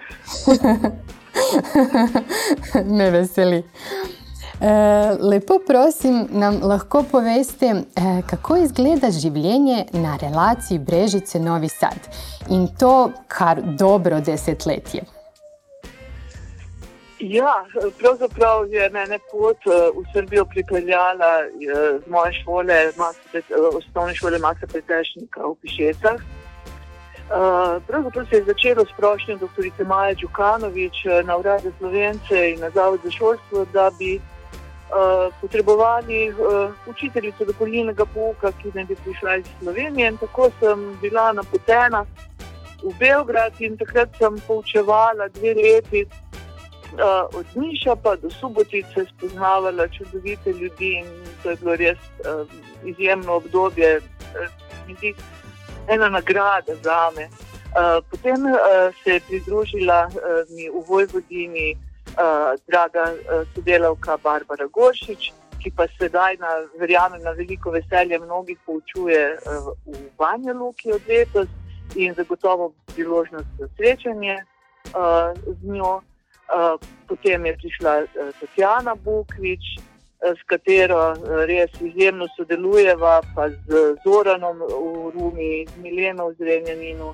Me 2.97 3.11
veseli. 3.11 3.63
Eh, 4.61 5.17
lepo 5.19 5.59
prosim, 5.67 6.27
nam 6.29 6.59
lahko 6.63 7.03
poveste, 7.11 7.65
eh, 7.65 8.21
kako 8.29 8.57
izgleda 8.57 9.09
življenje 9.11 9.85
na 9.93 10.17
relaciji 10.21 10.79
Brežice-Novi 10.79 11.69
Sad 11.69 11.97
in 12.49 12.67
to 12.79 13.11
kar 13.27 13.61
dobro 13.61 14.19
desetletje. 14.21 15.01
Ja, 17.19 17.55
pravzaprav 17.97 18.67
je 18.69 18.89
mene 18.93 19.17
pot 19.31 19.57
eh, 19.65 19.89
v 19.95 20.05
Srbijo 20.13 20.45
pripeljala 20.45 21.31
z 22.05 22.09
moje 22.09 22.33
šole, 22.43 22.77
osnovne 23.73 24.13
šole 24.15 24.39
Masa 24.39 24.69
Petešnika 24.69 25.41
v 25.41 25.55
Pišecah. 25.61 26.21
Pravzaprav 27.87 28.25
se 28.29 28.35
je 28.35 28.43
začelo 28.43 28.85
s 28.85 28.93
prošnjo 28.97 29.37
dr. 29.37 29.85
Maja 29.87 30.13
Đukanovič 30.21 31.05
na 31.25 31.37
urade 31.37 31.71
Slovence 31.79 32.49
in 32.51 32.59
na 32.59 32.69
Zavod 32.69 32.99
za 33.03 33.11
šolstvo, 33.11 33.65
da 33.73 33.89
bi 33.99 34.19
potrebovali 35.41 36.29
uh, 36.29 36.71
učiteljico 36.87 37.45
dopolnilnega 37.45 38.05
pouka, 38.05 38.51
ki 38.51 38.71
naj 38.73 38.85
bi 38.85 38.95
prišla 38.95 39.35
iz 39.35 39.45
Slovenije. 39.59 40.07
In 40.07 40.17
tako 40.17 40.51
sem 40.59 40.97
bila 41.01 41.31
napotena 41.33 42.05
v 42.83 42.93
Beograd 42.99 43.53
in 43.59 43.77
takrat 43.77 44.09
sem 44.17 44.39
poučevala 44.47 45.27
dve 45.27 45.53
leti. 45.53 46.05
Uh, 46.91 47.39
od 47.39 47.45
Miša 47.55 47.95
pa 47.95 48.15
do 48.15 48.29
Subotice 48.29 49.05
spoznavala 49.15 49.87
čudovite 49.87 50.51
ljudi 50.51 50.99
in 50.99 51.05
to 51.43 51.49
je 51.49 51.55
bilo 51.55 51.75
res 51.75 51.97
uh, 51.97 52.47
izjemno 52.83 53.33
obdobje, 53.33 53.97
uh, 53.97 55.15
ena 55.87 56.09
nagrada 56.09 56.75
za 56.83 57.11
me. 57.15 57.29
Uh, 57.31 58.03
potem 58.11 58.45
uh, 58.45 58.59
se 59.03 59.13
je 59.13 59.19
pridružila 59.19 60.07
uh, 60.07 60.19
mi 60.49 60.67
v 60.69 60.83
Vojvodini 60.87 61.71
uh, 61.71 61.90
uh, 62.17 62.59
draga 62.67 63.03
uh, 63.13 63.47
sodelavka 63.55 64.17
Barbara 64.23 64.67
Goršič, 64.67 65.31
ki 65.61 65.71
pa 65.77 65.87
sedaj, 65.99 66.37
na, 66.41 66.51
verjamem, 66.79 67.21
na 67.23 67.31
veliko 67.37 67.71
veselje 67.71 68.19
mnogih 68.19 68.57
poučuje 68.65 69.35
uh, 69.35 69.71
v 69.85 70.09
Banja 70.17 70.53
Luki 70.53 70.93
od 70.93 71.01
letos 71.07 71.47
in 71.95 72.13
zagotovo 72.13 72.73
priložnost 72.93 73.47
za 73.59 73.67
srečanje 73.77 74.37
uh, 74.37 75.31
z 75.47 75.59
njo. 75.63 76.01
Uh, 76.51 76.75
potem 77.07 77.45
je 77.45 77.57
prišla 77.57 77.93
uh, 78.03 78.33
Tatjana 78.39 78.95
Bukvič, 78.95 79.77
uh, 79.77 79.83
s 80.21 80.43
katero 80.45 81.13
res 81.47 81.71
izjemno 81.81 82.27
sodelujeva, 82.37 83.21
pa 83.35 83.49
z 83.49 83.97
Zoranom 84.03 84.59
v 84.59 85.11
Rumi, 85.15 85.65
z 85.67 85.77
Mileno 85.81 86.29
v 86.29 86.35
Zrenjaninu 86.37 87.13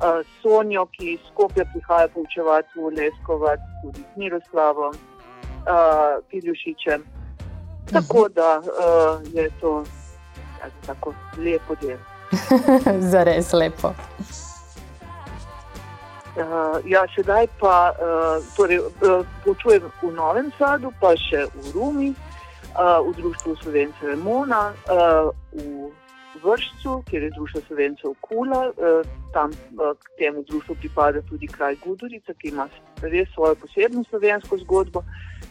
uh, 0.00 0.26
Sonjo, 0.42 0.86
ki 0.86 1.12
iz 1.12 1.20
Skopja 1.32 1.64
prihaja 1.72 2.08
poučevati 2.08 2.68
v 2.76 2.92
Leskovac, 2.96 3.60
tudi 3.82 4.00
z 4.00 4.16
Miroslavom, 4.16 4.94
uh, 4.94 6.24
Piljušičem. 6.30 7.04
Tako 7.92 8.28
da 8.28 8.60
uh, 8.60 9.34
je 9.34 9.50
to 9.60 9.84
ja, 10.60 10.70
tako 10.86 11.14
lepo 11.38 11.74
delo. 11.80 12.00
Zares 13.10 13.52
lepo. 13.52 13.94
Uh, 16.38 16.44
ja, 16.86 17.02
sedaj 17.14 17.46
pa 17.58 17.92
uh, 17.98 18.44
torej, 18.56 18.78
uh, 18.78 19.26
poučujem 19.44 19.82
v 20.02 20.12
Novem 20.14 20.52
Sadu, 20.58 20.92
pa 21.00 21.16
še 21.18 21.48
v 21.50 21.72
Rumi, 21.74 22.14
uh, 22.78 23.02
v 23.02 23.10
Društvu 23.18 23.56
Slovencev 23.58 24.14
Mona, 24.22 24.70
uh, 24.86 25.34
v 25.50 25.90
vršcu, 26.42 27.02
kjer 27.10 27.22
je 27.22 27.30
društvo 27.30 27.60
Slovencev 27.66 28.10
Kula, 28.20 28.66
eh, 28.66 28.72
tam 29.32 29.50
eh, 29.50 29.56
k 29.98 30.18
temu 30.18 30.42
društvu 30.42 30.76
pripada 30.80 31.22
tudi 31.22 31.46
kraj 31.46 31.76
Gudurica, 31.84 32.34
ki 32.34 32.48
ima 32.48 32.68
res 33.02 33.28
svojo 33.34 33.54
posebno 33.54 34.04
slovensko 34.10 34.58
zgodbo, 34.58 35.02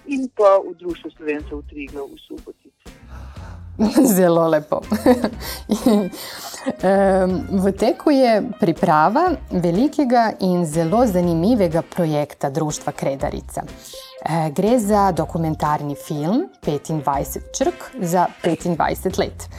in 0.07 0.29
pa 0.35 0.57
v 0.69 0.75
društvu 0.79 1.11
Slovencev 1.17 1.61
Trigla 1.69 2.01
v 2.01 2.17
Subotici. 2.27 2.71
Zelo 4.17 4.47
lepo. 4.47 4.81
v 7.63 7.71
teku 7.77 8.11
je 8.11 8.43
priprava 8.59 9.31
velikega 9.51 10.31
in 10.39 10.65
zelo 10.65 11.05
zanimivega 11.05 11.81
projekta 11.81 12.49
Društva 12.49 12.91
Kredarica. 12.91 13.63
Eh, 14.25 14.51
gre 14.51 14.79
za 14.79 15.11
dokumentarni 15.11 15.95
film 15.95 16.49
25 16.61 17.39
črk 17.57 17.83
za 18.01 18.27
25 18.43 19.19
let. 19.19 19.49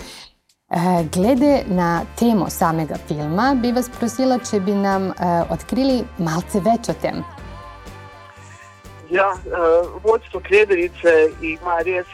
Eh, 0.71 1.05
glede 1.13 1.65
na 1.67 2.05
temo 2.19 2.51
samega 2.51 2.97
filma, 3.09 3.55
bi 3.63 3.71
vas 3.73 3.87
prosila, 3.89 4.37
če 4.39 4.59
bi 4.61 4.75
nam 4.77 5.07
uh, 5.15 5.49
odkrili 5.49 6.03
malce 6.21 6.61
več 6.61 6.91
o 6.93 6.95
tem. 7.01 7.23
Ja, 9.09 9.31
uh, 9.49 9.89
vodstvo 10.05 10.43
Krederice 10.45 11.15
ima 11.41 11.79
res 11.89 12.11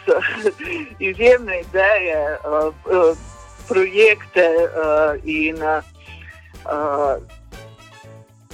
izjemne 1.09 1.65
ideje, 1.65 2.21
uh, 2.47 2.71
uh, 2.95 3.27
projekte 3.67 4.47
uh, 4.69 5.19
in 5.27 5.59
uh, 5.59 7.19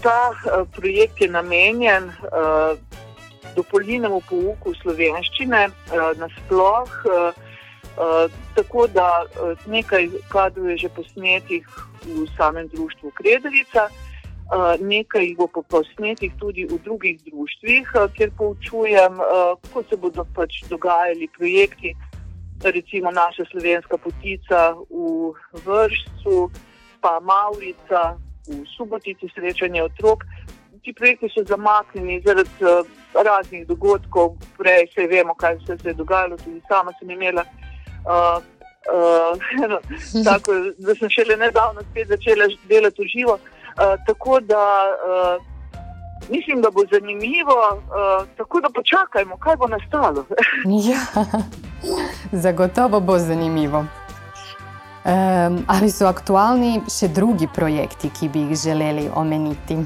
ta 0.00 0.16
uh, 0.32 0.64
projekt 0.78 1.20
je 1.20 1.28
namenjen 1.28 2.08
uh, 2.32 2.72
dopolnilnemu 3.52 4.24
pouku 4.32 4.72
slovenščine 4.80 5.66
uh, 5.68 6.10
nasplošno. 6.24 7.28
Uh, 7.28 7.46
Eh, 7.98 8.28
tako 8.54 8.86
da 8.86 9.24
uh, 9.24 9.58
nekaj 9.66 10.08
kadrov 10.28 10.70
je 10.70 10.76
že 10.76 10.88
posnetih 10.88 11.66
v 12.06 12.26
samem 12.36 12.68
društvu 12.68 13.10
Krederica, 13.10 13.90
uh, 13.90 14.78
nekaj 14.80 15.24
jih 15.24 15.36
bo 15.36 15.46
posnetih 15.46 16.32
tudi 16.38 16.64
v 16.64 16.78
drugih 16.84 17.18
društvih, 17.26 17.90
uh, 17.94 18.06
kjer 18.14 18.30
poučujem, 18.38 19.12
uh, 19.20 19.58
kako 19.62 19.82
se 19.82 19.96
bodo 19.96 20.24
pač 20.34 20.62
dogajali 20.70 21.28
projekti. 21.38 21.94
Recimo 22.62 23.10
naša 23.10 23.44
slovenska 23.50 23.96
potica 23.96 24.76
v 24.90 25.34
vršcu, 25.64 26.50
pa 27.00 27.20
Maurica 27.20 28.16
v 28.46 28.64
Subotici, 28.76 29.26
srečanje 29.34 29.82
otrok. 29.82 30.24
Ti 30.82 30.92
projekti 30.92 31.28
so 31.28 31.42
zamaknjeni 31.44 32.22
zaradi 32.24 32.64
uh, 32.64 32.86
raznih 33.12 33.66
dogodkov, 33.66 34.38
prej 34.58 34.86
se 34.94 35.06
vemo, 35.06 35.34
kaj 35.34 35.58
se 35.66 35.76
je 35.84 35.94
dogajalo, 35.94 36.36
tudi 36.36 36.62
sama 36.68 36.92
sem 37.00 37.10
imela 37.10 37.42
uh, 37.42 37.69
Uh, 38.04 38.42
uh, 38.88 40.24
tako, 40.28 40.52
da 40.78 40.94
sem 40.94 41.08
šele 41.10 41.36
nedavno 41.36 41.80
spet 41.90 42.08
začela 42.08 42.48
delati 42.68 43.02
v 43.02 43.06
živo. 43.06 43.34
Uh, 43.34 43.96
tako 44.06 44.40
da 44.40 44.64
uh, 44.88 45.50
mislim, 46.30 46.62
da 46.62 46.70
bo 46.70 46.80
zanimivo, 46.92 47.58
uh, 47.72 48.28
tako 48.36 48.60
da 48.60 48.68
počakajmo, 48.74 49.36
kaj 49.36 49.56
bo 49.56 49.66
nastalo. 49.66 50.24
ja, 50.88 51.24
zagotovo 52.32 53.00
bo 53.00 53.18
zanimivo. 53.18 53.84
Um, 55.04 55.64
ali 55.68 55.90
so 55.90 56.06
aktualni 56.06 56.82
še 56.92 57.08
drugi 57.08 57.48
projekti, 57.54 58.10
ki 58.20 58.28
bi 58.28 58.42
jih 58.50 58.58
želeli 58.64 59.08
omeniti? 59.14 59.78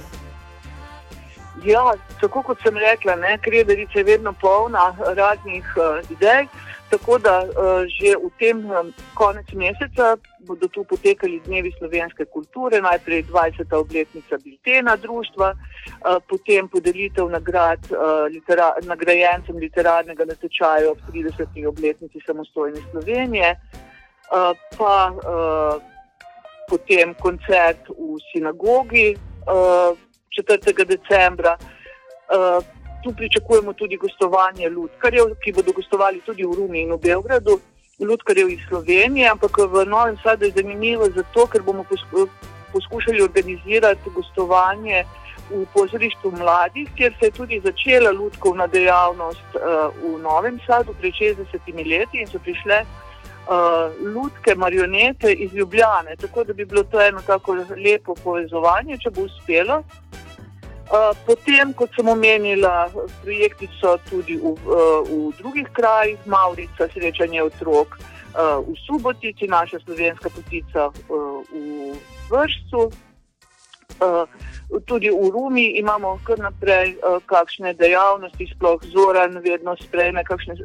Ja, 1.64 1.84
tako 2.20 2.42
kot 2.42 2.58
sem 2.62 2.76
rekla, 2.76 3.14
krederica 3.40 3.98
je 3.98 4.04
vedno 4.04 4.32
polna 4.32 4.90
raznih 5.16 5.64
uh, 5.76 6.10
idej. 6.10 6.48
Tako 6.90 7.18
da 7.18 7.42
uh, 7.42 7.82
že 7.88 8.14
v 8.16 8.30
tem 8.38 8.60
um, 8.70 8.92
konec 9.14 9.48
meseca 9.52 10.16
bodo 10.46 10.68
tu 10.68 10.84
potekali 10.84 11.40
dnevi 11.46 11.72
slovenske 11.78 12.24
kulture, 12.24 12.80
najprej 12.80 13.24
20. 13.32 13.72
obletnica 13.72 14.36
Biltena 14.44 14.96
društva, 14.96 15.54
uh, 15.56 16.20
potem 16.28 16.68
podelitev 16.68 17.30
nagrad 17.30 17.80
litera 18.30 18.74
nagrajencem 18.84 19.56
literarnega 19.56 20.24
natečaja 20.24 20.90
ob 20.90 21.00
30. 21.08 21.66
obletnici 21.66 22.20
samostojne 22.26 22.80
Slovenije, 22.90 23.56
pa 24.76 24.96
potem 26.68 27.14
koncert 27.20 27.88
v 27.88 28.18
sinagogi 28.32 29.14
uh, 29.46 29.96
4. 30.30 30.86
decembra. 30.86 31.56
Tu 33.04 33.12
pričakujemo 33.12 33.72
tudi 33.72 33.96
gostovanje 33.96 34.68
Ludkarjev, 34.70 35.34
ki 35.44 35.52
bodo 35.52 35.72
gostovali 35.76 36.20
tudi 36.24 36.44
v 36.44 36.54
Rumi 36.56 36.80
in 36.82 36.92
v 36.92 36.96
Beogradu, 37.02 37.58
Ludkarjev 38.00 38.48
iz 38.48 38.62
Slovenije, 38.68 39.28
ampak 39.28 39.58
v 39.72 39.84
Novem 39.84 40.16
Sadu 40.22 40.44
je 40.44 40.56
zanimivo 40.56 41.10
zato, 41.12 41.46
ker 41.46 41.62
bomo 41.62 41.84
poskušali 42.72 43.20
organizirati 43.22 44.10
gostovanje 44.14 45.04
v 45.50 45.66
pozorišču 45.74 46.32
mladih, 46.32 46.88
kjer 46.96 47.12
se 47.20 47.26
je 47.26 47.36
tudi 47.36 47.60
začela 47.64 48.10
Ludkovna 48.10 48.66
dejavnost 48.66 49.54
uh, 49.54 49.92
v 50.00 50.16
Novem 50.22 50.56
Sadu 50.66 50.96
pred 51.00 51.12
60 51.12 51.60
leti 51.84 52.24
in 52.24 52.26
so 52.26 52.38
prišle 52.38 52.80
uh, 52.80 53.92
Ludke 54.14 54.54
marionete 54.54 55.32
iz 55.32 55.52
Ljubljane, 55.52 56.16
tako 56.16 56.44
da 56.44 56.52
bi 56.52 56.64
bilo 56.64 56.82
to 56.82 57.00
eno 57.00 57.20
tako 57.26 57.56
lepo 57.76 58.14
povezovanje, 58.24 58.98
če 58.98 59.10
bo 59.10 59.28
uspelo. 59.28 59.82
Potem, 61.26 61.72
kot 61.72 61.90
sem 61.96 62.08
omenila, 62.08 62.90
projekti 63.22 63.68
so 63.80 63.96
tudi 64.10 64.36
v, 64.36 64.52
v 65.08 65.32
drugih 65.40 65.68
krajih, 65.72 66.18
Maurica, 66.26 66.88
srečanje 66.92 67.42
otrok 67.42 67.96
v 68.34 68.74
Subotici, 68.84 69.46
naša 69.48 69.80
slovenska 69.86 70.28
potica 70.28 70.90
v 71.08 71.94
vrstu. 72.28 72.90
Tudi 74.84 75.08
v 75.08 75.30
Rumi 75.30 75.78
imamo 75.78 76.18
kar 76.26 76.38
naprej 76.42 76.98
kakšne 77.30 77.78
dejavnosti, 77.78 78.44
sploh 78.52 78.82
Zoran 78.90 79.38
vedno 79.38 79.76
sprejme 79.78 80.24
kakšne 80.26 80.58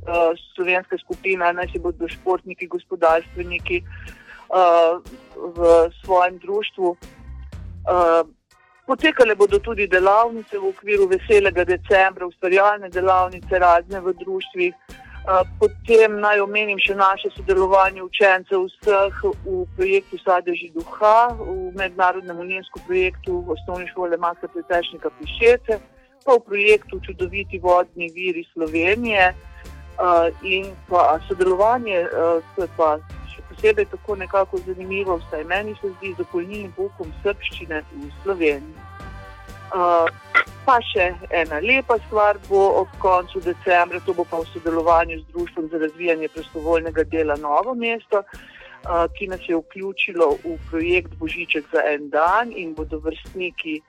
slovenske 0.58 0.97
skupine, 0.97 1.45
naj 1.53 1.69
si 1.71 1.79
bodo 1.79 2.10
športniki, 2.10 2.67
gospodarstveniki 2.67 3.86
v 5.38 5.60
svojem 6.03 6.36
društvu. 6.41 6.97
Potekale 8.89 9.36
bodo 9.36 9.60
tudi 9.60 9.86
delavnice 9.88 10.58
v 10.58 10.65
okviru 10.73 11.06
veselega 11.08 11.62
decembra, 11.63 12.25
ustvarjalne 12.25 12.89
delavnice, 12.89 13.60
razne 13.62 13.99
v 14.02 14.13
društvih. 14.17 14.73
Potem 15.60 16.15
naj 16.17 16.41
omenim 16.41 16.80
še 16.82 16.95
naše 16.97 17.30
sodelovanje 17.36 18.02
učencev 18.02 18.65
vseh 18.65 19.19
v 19.45 19.67
projektu 19.78 20.17
Sadeži 20.23 20.71
duha, 20.73 21.30
v 21.38 21.69
mednarodnem 21.78 22.41
uninskem 22.41 22.82
projektu 22.89 23.43
osnovne 23.54 23.86
šole 23.93 24.17
Maska 24.17 24.49
Pretečnika 24.49 25.13
Pišece, 25.21 25.78
pa 26.25 26.39
v 26.39 26.41
projektu 26.49 26.97
Čudoviti 27.06 27.62
vodni 27.62 28.10
viri 28.10 28.41
Slovenije 28.58 29.30
in 30.49 30.73
pa 30.89 31.19
sodelovanje, 31.30 32.08
to 32.58 32.65
je 32.65 32.69
pa 32.73 32.97
posebej 33.60 33.86
tako 33.86 34.15
nekako 34.15 34.58
zanimivo, 34.58 35.17
vsaj 35.17 35.43
meni 35.43 35.76
se 35.82 35.89
zdi, 35.89 36.13
z 36.13 36.17
dopolnilnim 36.17 36.72
poukom 36.72 37.12
srščine 37.24 37.84
v 37.91 38.12
Sloveniji. 38.24 38.76
Uh, 39.69 40.08
pa 40.65 40.80
še 40.82 41.12
ena 41.30 41.60
lepa 41.62 42.00
stvar 42.08 42.39
bo 42.48 42.82
ob 42.82 42.89
koncu 43.04 43.41
decembra, 43.43 44.00
to 44.00 44.13
bo 44.13 44.24
pa 44.26 44.39
v 44.39 44.48
sodelovanju 44.54 45.19
z 45.19 45.26
Društvom 45.34 45.67
za 45.69 45.78
razvijanje 45.78 46.30
prostovoljnega 46.34 47.04
dela 47.04 47.36
Novo 47.36 47.76
mesto, 47.76 48.24
uh, 48.24 49.06
ki 49.13 49.28
nas 49.28 49.43
je 49.45 49.60
vključilo 49.60 50.39
v 50.43 50.58
projekt 50.72 51.13
Božiček 51.19 51.67
za 51.74 51.84
en 51.86 52.10
dan 52.10 52.56
in 52.56 52.74
bodo 52.74 52.98
vrstniki 53.04 53.82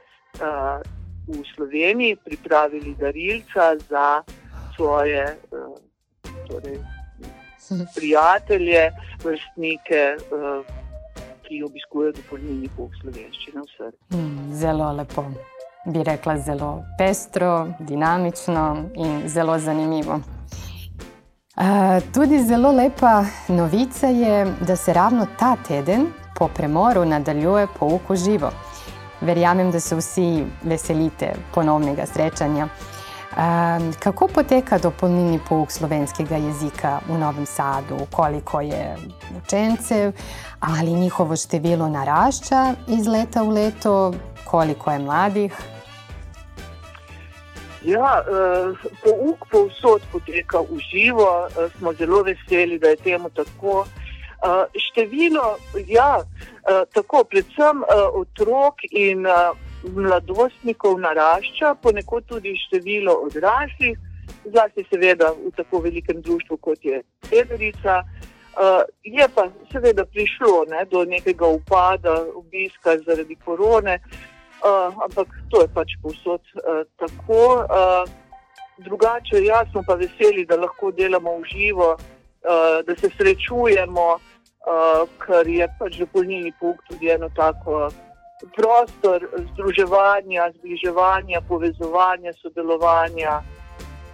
uh, 0.43 0.83
v 1.31 1.45
Sloveniji 1.55 2.19
pripravili 2.27 2.95
darilca 2.99 3.77
za 3.89 4.23
svoje 4.77 5.25
uh, 5.55 5.79
torej, 6.51 6.83
prijatelje, 7.95 8.91
vrstnike, 9.25 10.17
uh, 10.17 10.67
ki 11.43 11.63
obiskujejo 11.67 12.13
dopolnilni 12.13 12.69
pouk 12.77 12.95
slovenščine. 13.01 13.63
Mm, 14.15 14.53
zelo 14.55 14.93
lepo, 14.93 15.25
bi 15.87 16.05
rekla, 16.07 16.39
zelo 16.39 16.85
pestro, 16.99 17.69
dinamično 17.79 18.67
in 18.95 19.23
zelo 19.29 19.59
zanimivo. 19.59 20.21
Uh, 21.61 21.99
tudi 22.15 22.39
zelo 22.45 22.73
lepa 22.73 23.25
novica 23.49 24.07
je, 24.07 24.47
da 24.67 24.77
se 24.77 24.93
ravno 24.93 25.27
ta 25.39 25.57
teden 25.69 26.07
po 26.39 26.49
premoru 26.49 27.05
nadaljuje 27.05 27.67
pouk 27.79 28.09
v 28.09 28.17
živo. 28.17 28.51
Verjamem, 29.21 29.71
da 29.71 29.81
se 29.81 29.97
vsi 29.97 30.45
veselite 30.63 31.35
ponovnega 31.55 32.07
srečanja. 32.07 32.69
Kako 33.99 34.27
poteka 34.35 34.79
dopolnilni 34.79 35.39
pouk 35.49 35.71
slovenskega 35.71 36.37
jezika 36.37 36.99
v 37.09 37.19
Novem 37.19 37.47
Sadu, 37.47 38.07
koliko 38.11 38.61
je 38.61 38.97
učencev, 39.39 40.13
ali 40.61 40.91
njihovo 40.91 41.37
število 41.37 41.89
narašča 41.89 42.75
iz 42.89 43.07
leta 43.07 43.43
v 43.43 43.49
leto, 43.49 44.15
koliko 44.45 44.91
je 44.91 44.99
mladih? 44.99 45.53
Ja, 47.85 48.25
uh, 48.27 48.77
pouk 49.05 49.47
povsod 49.51 50.03
poteka 50.13 50.61
v 50.61 50.77
živo, 50.91 51.47
uh, 51.47 51.73
smo 51.79 51.93
zelo 51.93 52.23
veseli, 52.23 52.79
da 52.79 52.89
je 52.89 52.97
temu 52.97 53.31
tako. 53.31 53.87
Uh, 54.41 54.65
število, 54.75 55.57
ja, 55.87 56.19
uh, 56.21 56.83
tako, 56.93 57.25
predvsem 57.25 57.83
uh, 57.83 58.21
otrok 58.21 58.75
in 58.91 59.27
uh, 59.27 59.57
mladostnikov 59.83 60.99
narašča, 61.01 61.75
ponekod 61.83 62.25
tudi 62.27 62.55
število 62.67 63.15
odraslih, 63.27 63.99
zlasti 64.45 64.85
seveda 64.91 65.33
v 65.33 65.53
tako 65.57 65.81
velikem 65.87 66.23
društvu 66.23 66.57
kot 66.57 66.85
je 66.85 67.03
Federica. 67.27 68.03
Uh, 68.51 68.83
je 69.03 69.29
pa 69.35 69.47
seveda 69.73 70.05
prišlo 70.05 70.65
ne, 70.69 70.85
do 70.91 71.05
nekega 71.05 71.47
upada 71.47 72.17
obiska 72.35 72.99
zaradi 73.07 73.37
korone, 73.45 74.01
uh, 74.03 75.05
ampak 75.05 75.29
to 75.51 75.63
je 75.63 75.69
pač 75.75 75.95
povsod 76.03 76.41
uh, 76.41 76.83
tako. 76.99 77.65
Uh, 77.65 78.11
drugače, 78.85 79.45
jaz 79.45 79.69
smo 79.71 79.83
pa 79.87 79.95
veseli, 79.95 80.47
da 80.47 80.57
lahko 80.57 80.91
delamo 80.91 81.37
v 81.39 81.45
živo, 81.53 81.93
uh, 81.93 82.87
da 82.87 82.97
se 82.97 83.11
srečujemo, 83.17 84.07
uh, 84.15 85.09
ker 85.25 85.49
je 85.49 85.69
pač 85.79 85.99
dopolnilni 86.01 86.53
pouk 86.61 86.81
tudi 86.89 87.11
eno 87.13 87.29
tako 87.37 87.91
prostor 88.57 89.29
združevanja, 89.53 90.53
zbliževanja, 90.59 91.41
povezovanja, 91.49 92.33
sodelovanja. 92.43 93.43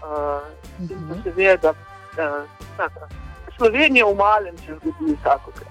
Uh, 0.03 0.09
uh 0.09 0.91
-huh. 0.91 1.23
Seveda, 1.23 1.71
uh, 1.71 2.93
Slovenija 3.57 4.07
v 4.07 4.15
malem 4.15 4.59
se 4.59 4.75
zgodi 4.75 5.17
vsakokrat. 5.21 5.69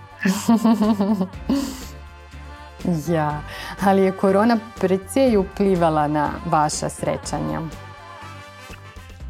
ja. 3.16 3.42
Ali 3.86 4.02
je 4.02 4.12
korona 4.12 4.60
precej 4.82 5.38
vplivala 5.38 6.08
na 6.08 6.32
vaša 6.46 6.90
srečanja? 6.90 7.62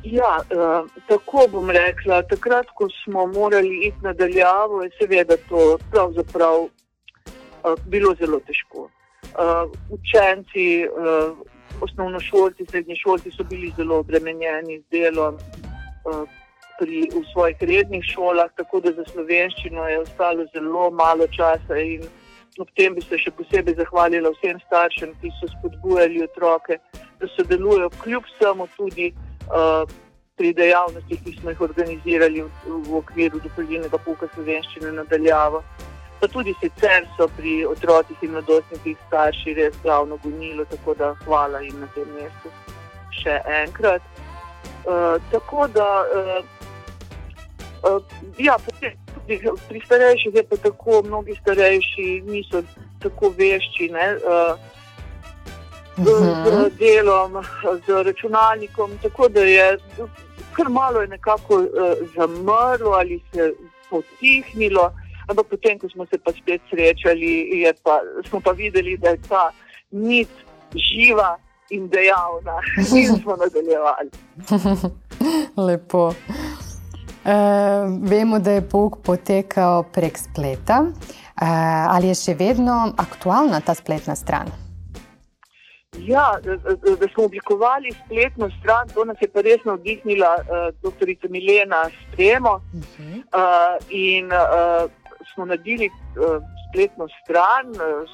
Ja, 0.03 0.37
uh, 0.37 0.89
tako 1.07 1.47
bom 1.51 1.69
rekla. 1.69 2.21
Takrat, 2.21 2.65
ko 2.73 2.87
smo 3.03 3.27
morali 3.27 3.87
iti 3.87 3.97
nadaljavo, 4.01 4.83
je 4.83 4.89
seveda 4.99 5.37
to 5.49 5.77
pravzaprav 5.91 6.61
uh, 6.61 6.69
bilo 7.85 8.15
zelo 8.19 8.39
težko 8.39 8.89
uh, 9.33 9.71
učenci, 9.89 10.87
uh, 10.87 11.37
osnovnošolci, 11.81 12.65
srednješolci 12.69 13.31
so 13.31 13.43
bili 13.43 13.73
zelo 13.77 13.99
obremenjeni 13.99 14.79
z 14.79 14.83
delom 14.91 15.35
uh, 15.35 16.23
pri, 16.79 17.09
v 17.13 17.23
svojih 17.33 17.57
rednih 17.61 18.03
šolah, 18.03 18.51
tako 18.55 18.79
da 18.79 18.93
za 18.93 19.05
slovenščino 19.11 19.87
je 19.87 19.99
ostalo 19.99 20.45
zelo 20.53 20.91
malo 20.91 21.27
časa. 21.27 21.79
Ob 22.59 22.69
tem 22.75 22.95
bi 22.95 23.01
se 23.03 23.17
še 23.19 23.31
posebej 23.35 23.75
zahvalila 23.75 24.31
vsem 24.37 24.59
staršem, 24.67 25.11
ki 25.19 25.31
so 25.39 25.49
spodbujali 25.57 26.23
otroke, 26.23 26.79
da 27.19 27.27
sodelujo 27.35 27.89
kljub 28.03 28.23
vsemu 28.29 28.67
tudi 28.77 29.09
uh, 29.11 29.83
pri 30.39 30.53
dejavnostih, 30.55 31.19
ki 31.23 31.35
smo 31.39 31.51
jih 31.51 31.61
organizirali 31.67 32.43
v, 32.43 32.77
v 32.87 32.95
okviru 32.99 33.39
dopolnilnega 33.43 33.99
pouka 34.07 34.27
slovenščine 34.35 34.91
nadaljavo 34.95 35.63
pa 36.19 36.27
tudi 36.27 36.55
sicer 36.61 37.07
so 37.17 37.27
pri 37.37 37.65
otrocih 37.65 38.17
in 38.21 38.31
mladostnikih 38.31 38.97
starši 39.07 39.53
res 39.53 39.75
glavno 39.83 40.17
gonilo, 40.23 40.65
tako 40.65 40.93
da 40.93 41.13
hvala 41.25 41.59
jim 41.59 41.79
na 41.79 41.87
tem 41.95 42.07
mestu 42.15 42.51
še 43.21 43.39
enkrat. 43.63 44.01
Uh, 44.85 45.17
tako 45.31 45.67
da, 45.73 45.89
uh, 46.19 46.45
uh, 47.89 48.01
ja, 48.37 48.57
tudi 49.15 49.39
pri 49.67 49.81
starejših 49.85 50.35
je 50.35 50.43
pa 50.49 50.57
tako, 50.61 51.01
mnogi 51.05 51.35
starejši 51.41 52.21
niso 52.25 52.61
tako 53.01 53.33
vešči. 53.37 53.89
Uh, 53.91 54.55
z, 55.95 56.11
z 56.45 56.69
delom, 56.79 57.39
z 57.87 58.03
računalnikom. 58.03 58.97
Tako 59.01 59.29
da 59.29 59.39
je 59.39 59.77
kar 60.55 60.69
malo 60.69 61.01
je 61.01 61.07
nekako 61.07 61.55
uh, 61.55 61.67
zamrlo 62.15 62.91
ali 62.91 63.21
se 63.33 63.53
potihnilo. 63.89 64.91
Ampak 65.27 65.47
potem, 65.49 65.79
ko 65.79 65.89
smo 65.89 66.05
se 66.05 66.17
pa 66.17 66.31
spet 66.31 66.61
srečali, 66.69 67.65
pa, 67.83 67.99
smo 68.29 68.39
pa 68.39 68.51
videli, 68.51 68.97
da 68.97 69.09
je 69.09 69.21
ta 69.29 69.49
nit 69.91 70.29
živa 70.75 71.35
in 71.69 71.87
dejavna, 71.89 72.59
in 72.99 73.15
smo 73.21 73.35
nadaljevali. 73.35 74.09
Lepo. 75.67 76.13
E, 77.25 77.35
vemo, 78.01 78.39
da 78.39 78.51
je 78.51 78.67
pouk 78.69 79.01
potekal 79.03 79.83
prek 79.93 80.17
spleta. 80.17 80.83
E, 80.85 81.49
ali 81.89 82.13
je 82.13 82.19
še 82.21 82.37
vedno 82.37 82.93
aktualna 82.97 83.59
ta 83.65 83.73
spletna 83.73 84.15
stran? 84.15 84.53
Ja, 85.99 86.33
da 86.99 87.07
smo 87.13 87.25
oblikovali 87.25 87.91
spletno 88.05 88.49
stran, 88.59 88.87
to 88.93 89.05
nas 89.05 89.17
je 89.21 89.27
pa 89.31 89.41
res 89.41 89.63
navdihnila 89.65 90.35
uh, 90.41 90.67
dr. 90.83 91.29
Milena 91.29 91.89
Stremo. 91.89 92.53
Uh 92.53 92.79
-huh. 92.79 93.15
uh, 93.17 93.85
in 93.89 94.25
uh, 94.25 94.91
smo 95.33 95.45
naredili 95.45 95.89
uh, 95.89 96.43
spletno 96.69 97.07
stran, 97.23 97.69
uh, 97.69 98.09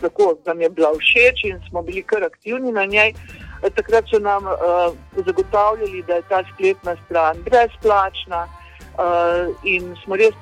tako 0.00 0.34
da 0.44 0.52
nam 0.52 0.60
je 0.60 0.70
bila 0.70 0.88
všeč 0.94 1.44
in 1.44 1.60
smo 1.68 1.82
bili 1.82 2.02
kar 2.02 2.24
aktivni 2.24 2.72
na 2.72 2.84
njej. 2.84 3.12
Uh, 3.12 3.70
takrat 3.74 4.04
so 4.10 4.18
nam 4.18 4.46
uh, 4.46 4.94
zagotavljali, 5.26 6.02
da 6.06 6.14
je 6.14 6.22
ta 6.28 6.44
spletna 6.54 6.96
stran 7.04 7.36
brezplačna 7.44 8.46
uh, 8.46 9.54
in 9.64 9.96
smo 10.04 10.16
res 10.16 10.34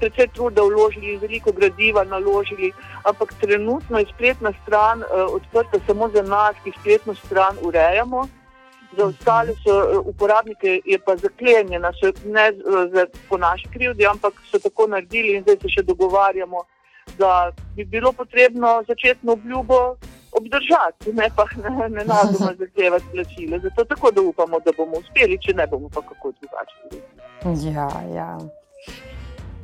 precej 0.00 0.28
truda 0.32 0.62
vložili 0.62 1.12
in 1.12 1.20
veliko 1.20 1.52
gradiva 1.52 2.04
naložili, 2.04 2.72
ampak 3.04 3.34
trenutno 3.40 3.98
je 3.98 4.06
spletna 4.14 4.52
stran 4.62 5.02
uh, 5.02 5.34
odprta 5.34 5.78
samo 5.86 6.08
za 6.08 6.22
nas, 6.22 6.56
ki 6.64 6.72
spletno 6.80 7.14
stran 7.14 7.56
urejamo. 7.62 8.28
Za 8.96 9.04
ostale 9.04 9.52
so, 9.62 10.02
uporabnike 10.04 10.80
je 10.84 10.98
pa 10.98 11.16
zaklenjena, 11.16 11.92
so 12.00 12.12
ne 12.24 12.52
za, 12.94 13.06
po 13.28 13.36
naši 13.38 13.68
krivdi, 13.72 14.06
ampak 14.06 14.34
so 14.50 14.58
tako 14.58 14.86
naredili 14.86 15.36
in 15.36 15.42
zdaj 15.42 15.56
se 15.62 15.68
še 15.68 15.82
dogovarjamo, 15.82 16.62
da 17.18 17.50
bi 17.76 17.84
bilo 17.84 18.12
potrebno 18.12 18.82
začetno 18.88 19.32
obljubo 19.32 19.96
obdržati, 20.32 21.12
ne 21.12 21.28
pa 21.36 21.44
ne, 21.62 21.88
ne 21.88 22.04
nazadnje 22.04 22.56
zahtevati 22.64 23.04
plačila. 23.12 23.58
Zato 23.58 23.84
tako 23.84 24.10
da 24.10 24.20
upamo, 24.20 24.60
da 24.64 24.72
bomo 24.76 24.96
uspeli, 24.98 25.38
če 25.42 25.54
ne 25.54 25.66
bomo 25.66 25.88
pa 25.88 26.02
kako 26.02 26.32
drugače. 26.40 27.04
Ja, 27.68 27.88
ja. 28.14 28.38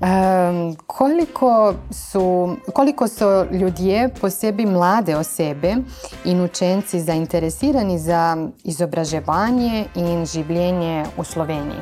Um, 0.05 0.77
koliko, 0.87 1.75
so, 1.90 2.57
koliko 2.73 3.09
so 3.09 3.47
ljudje, 3.51 4.09
posebej 4.21 4.67
mlade 4.67 5.17
osebe 5.17 5.77
in 6.25 6.40
učenci, 6.40 7.01
zainteresirani 7.01 7.99
za 7.99 8.37
izobraževanje 8.64 9.85
in 9.95 10.27
življenje 10.27 11.07
v 11.17 11.25
Sloveniji? 11.25 11.81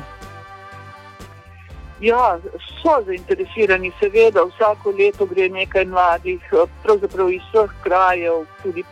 Ja, 1.99 2.37
so 2.79 2.95
zainteresirani, 3.05 3.91
seveda, 3.99 4.45
vsako 4.53 4.95
leto 4.95 5.25
gre 5.25 5.49
nekaj 5.49 5.85
mladih, 5.85 6.47
pravzaprav 6.83 7.31
iz 7.31 7.43
vseh 7.51 7.75
krajev, 7.83 8.45
tudi 8.63 8.85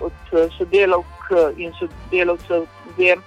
od 0.00 0.36
sodelavk 0.58 1.32
in 1.56 1.72
sodelavcev, 1.80 2.68
vem, 2.98 3.24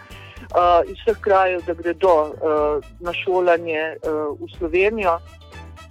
uh, 0.53 0.89
iz 0.89 0.97
vseh 1.01 1.17
krajev, 1.21 1.61
da 1.67 1.73
gredo 1.73 2.15
uh, 2.21 2.85
na 2.99 3.13
šolanje 3.13 3.95
uh, 3.95 4.39
v 4.39 4.49
Slovenijo. 4.57 5.19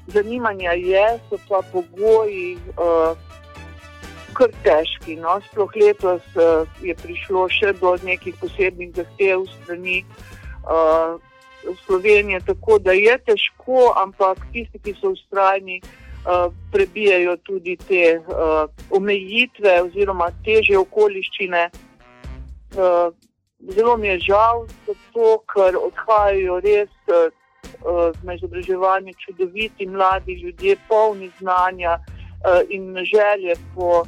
Zanimanja 0.06 0.72
je, 0.72 1.18
so 1.28 1.38
pa 1.48 1.62
pogoji 1.72 2.56
uh, 2.74 3.16
kar 4.34 4.50
težki. 4.62 5.16
No? 5.16 5.40
Sploh 5.50 5.70
letos 5.76 6.22
uh, 6.36 6.66
je 6.82 6.94
prišlo 6.94 7.48
še 7.52 7.74
do 7.80 7.96
nekih 8.04 8.36
posebnih 8.40 8.94
zahtev 8.96 9.46
strani 9.62 10.02
uh, 10.66 11.18
Slovenije, 11.86 12.40
tako 12.46 12.78
da 12.78 12.92
je 12.92 13.18
težko, 13.26 13.92
ampak 13.96 14.40
tisti, 14.52 14.78
ki 14.78 14.96
so 15.00 15.14
ustrajni. 15.14 15.82
Uh, 16.22 16.54
prebijajo 16.70 17.32
tudi 17.42 17.72
te 17.76 18.20
uh, 18.20 18.70
omejitve, 18.94 19.72
oziroma 19.82 20.28
teže 20.46 20.76
okoliščine, 20.78 21.62
uh, 22.78 23.08
zelo 23.68 23.96
mi 23.96 24.08
je 24.08 24.18
žal, 24.18 24.66
zato, 24.86 25.42
ker 25.54 25.76
odhajajo 25.76 26.60
res 26.60 26.90
na 28.22 28.34
izobraževanje 28.34 29.12
čudoviti 29.12 29.86
mladi 29.86 30.32
ljudje, 30.32 30.76
polni 30.88 31.30
znanja 31.38 31.98
uh, 31.98 32.60
in 32.68 32.96
želje 32.96 33.54
po 33.74 34.04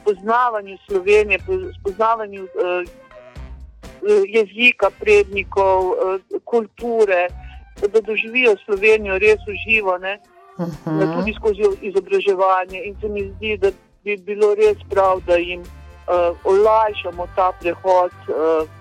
spoznavanju 0.00 0.78
Slovenije, 0.86 1.38
po 1.46 1.52
spoznavanju 1.80 2.46
jezika 4.28 4.90
prednikov, 5.00 5.82
kulture, 6.44 7.28
da 7.92 8.00
doživijo 8.00 8.56
Slovenijo 8.64 9.18
res 9.18 9.40
uživo, 9.48 9.94
uh 9.96 10.66
-huh. 10.66 11.18
tudi 11.18 11.34
skozi 11.34 11.62
izobraževanje. 11.80 12.82
In 12.84 12.96
se 13.00 13.08
mi 13.08 13.30
zdi, 13.30 13.56
da 13.56 13.70
bi 14.04 14.16
bilo 14.16 14.54
res 14.54 14.76
prav, 14.90 15.20
da 15.26 15.34
jim 15.34 15.60
uh, 15.60 15.66
olajšamo 16.44 17.26
ta 17.36 17.52
prehod. 17.60 18.12
Uh, 18.28 18.79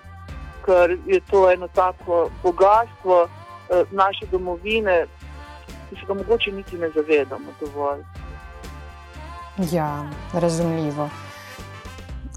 ker 0.70 0.98
je 1.06 1.20
to 1.20 1.52
eno 1.52 1.68
tako 1.68 2.30
bogatstvo 2.44 3.24
eh, 3.24 3.84
naše 3.92 4.26
domovine, 4.32 5.06
ki 5.90 5.96
se 5.96 6.02
ga 6.08 6.14
mogoče 6.14 6.52
niti 6.52 6.78
ne 6.78 6.90
zavedamo 6.96 7.52
dovolj. 7.60 8.04
Ja, 9.72 10.10
razumljivo. 10.34 11.10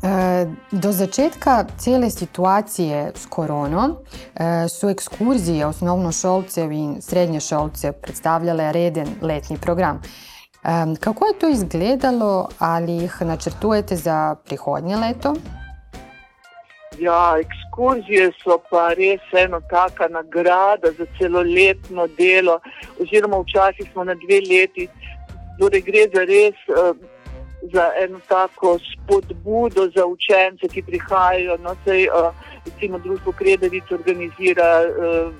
Eh, 0.03 0.47
do 0.71 0.93
začetka 0.93 1.65
cele 1.79 2.11
situacije 2.11 3.13
s 3.15 3.27
korono 3.27 3.97
eh, 4.35 4.69
so 4.69 4.91
ekskurzije 4.91 5.67
osnovnošolcev 5.67 6.73
in 6.73 7.03
srednješolcev 7.03 7.93
predstavljale 7.93 8.73
reden 8.73 9.09
letni 9.23 9.59
program. 9.59 10.03
Kako 11.01 11.27
je 11.27 11.39
to 11.39 11.49
izgledalo, 11.49 12.49
ali 12.59 12.93
jih 12.93 13.23
načrtujete 13.23 13.97
za 13.97 14.35
prihodnje 14.45 14.97
leto? 14.97 15.35
Ja, 17.03 17.35
ekskurzije 17.41 18.29
so 18.43 18.59
pa 18.71 18.93
res 18.95 19.23
ena 19.35 19.59
taka 19.71 20.07
nagrada 20.09 20.93
za 20.99 21.07
celoletno 21.19 22.07
delo, 22.19 22.61
oziroma 23.03 23.41
včasih 23.43 23.89
smo 23.93 24.05
na 24.05 24.15
dve 24.15 24.39
leti. 24.51 24.87
Torej, 25.59 25.83
gre 25.89 26.05
za 26.15 26.23
res 26.29 26.59
uh, 26.71 26.95
za 27.73 27.91
eno 28.05 28.21
tako 28.29 28.79
spodbudo 28.79 29.89
za 29.97 30.07
učence, 30.07 30.69
ki 30.69 30.83
prihajajo. 30.83 31.57
No, 31.65 31.75
sej, 31.85 32.07
uh, 32.09 32.35
recimo, 32.67 32.99
društvo 32.99 33.33
Kredavic 33.33 33.91
organizira 33.91 34.71
uh, 34.87 35.33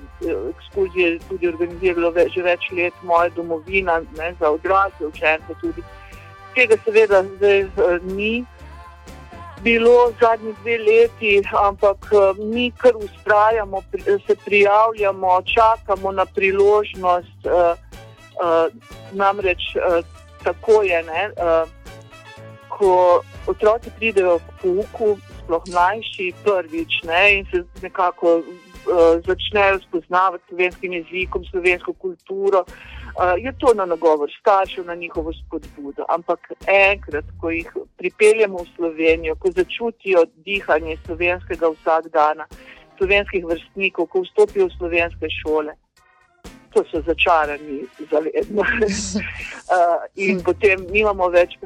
ekskurzije, 0.55 1.19
tudi 1.29 1.47
organiziralo 1.47 2.11
ve, 2.11 2.27
že 2.35 2.43
več 2.43 2.71
let 2.71 2.93
moja 3.03 3.29
domovina 3.29 4.01
ne, 4.17 4.33
za 4.39 4.51
odrasle 4.51 5.07
učence. 5.07 5.59
Tudi. 5.61 5.83
Tega 6.55 6.77
seveda 6.85 7.23
zdaj 7.37 7.63
uh, 7.63 7.71
ni 8.03 8.43
bilo 9.63 10.13
zadnji 10.21 10.53
dve 10.61 10.77
leti, 10.77 11.43
ampak 11.67 11.97
eh, 12.11 12.43
mi 12.43 12.71
kar 12.71 12.95
ustrajamo, 12.95 13.81
se 14.27 14.35
prijavljamo, 14.45 15.41
čakamo 15.55 16.11
na 16.11 16.25
priložnost. 16.25 17.39
Uh, 17.45 17.77
uh, 18.43 18.73
namreč 19.11 19.59
tako 20.43 20.81
je, 20.83 21.03
ne, 21.03 21.29
ko 22.69 23.21
otroci 23.47 23.89
pridejo 23.95 24.39
k 24.39 24.61
pouku, 24.61 25.17
sploh 25.43 25.63
mlajši, 25.71 26.33
prvič 26.43 27.03
ne, 27.03 27.37
in 27.37 27.45
se 27.51 27.63
nekako 27.81 28.41
začnejo 29.27 29.79
spoznavati 29.87 30.43
slovenskim 30.49 30.93
jezikom, 30.93 31.45
slovensko 31.51 31.93
kulturo. 31.93 32.59
Uh, 32.59 33.02
je 33.37 33.53
to 33.57 33.73
na 33.73 33.85
nagovor 33.85 34.29
staršev, 34.39 34.85
na 34.85 34.95
njihovo 34.95 35.33
spodbudo. 35.33 36.05
Ampak 36.09 36.51
enkrat, 36.67 37.25
ko 37.41 37.49
jih 37.49 37.69
pripeljemo 37.97 38.57
v 38.57 38.67
Slovenijo, 38.75 39.35
ko 39.35 39.51
začutijo 39.51 40.25
dihanje 40.45 40.97
slovenskega 41.05 41.69
vsakdana, 41.69 42.45
slovenskih 42.97 43.45
vrstnikov, 43.45 44.07
ko 44.07 44.21
vstopijo 44.21 44.65
v 44.65 44.77
slovenske 44.77 45.27
šole, 45.29 45.75
to 46.73 46.83
so 46.91 47.01
začarani 47.05 47.85
za 48.11 48.19
vedno. 48.19 48.61
uh, 48.61 50.01
in 50.25 50.41
potem 50.43 50.87
nimamo 50.89 51.29
več 51.29 51.57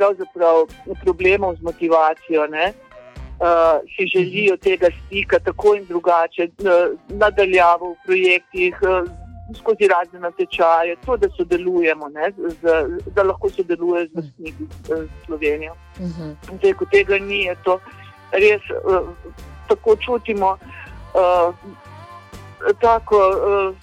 problemov 1.04 1.56
z 1.56 1.62
motivacijo. 1.62 2.48
Ne? 2.48 2.74
Uh, 3.38 3.80
si 3.94 4.08
želijo 4.10 4.58
tega 4.58 4.90
stika 5.06 5.40
tako 5.40 5.76
in 5.76 5.86
drugače, 5.86 6.50
uh, 6.60 6.98
nadaljavo 7.10 7.94
v 7.94 7.98
projektih, 8.06 8.80
uh, 8.82 9.27
skozi 9.56 9.88
razne 9.88 10.20
natečaje, 10.20 10.96
to, 11.06 11.18
da 11.18 11.30
sodelujemo, 11.38 12.10
ne, 12.10 12.32
z, 12.62 12.74
da 13.16 13.24
lahko 13.24 13.50
sodeluje 13.50 14.08
z 14.08 14.10
vrstniki 14.16 14.68
Slovenijo. 15.26 15.74
Uh 16.00 16.06
mhm. 16.06 16.22
-huh. 16.22 16.58
Zdaj, 16.58 16.74
ko 16.74 16.86
tega 16.86 17.18
ni, 17.18 17.42
je 17.44 17.56
to 17.64 17.80
res 18.32 18.62
uh, 18.70 19.08
tako 19.68 19.96
čutimo. 19.96 20.58
Uh, 21.14 21.56
tako 22.82 23.18
uh, 23.18 23.76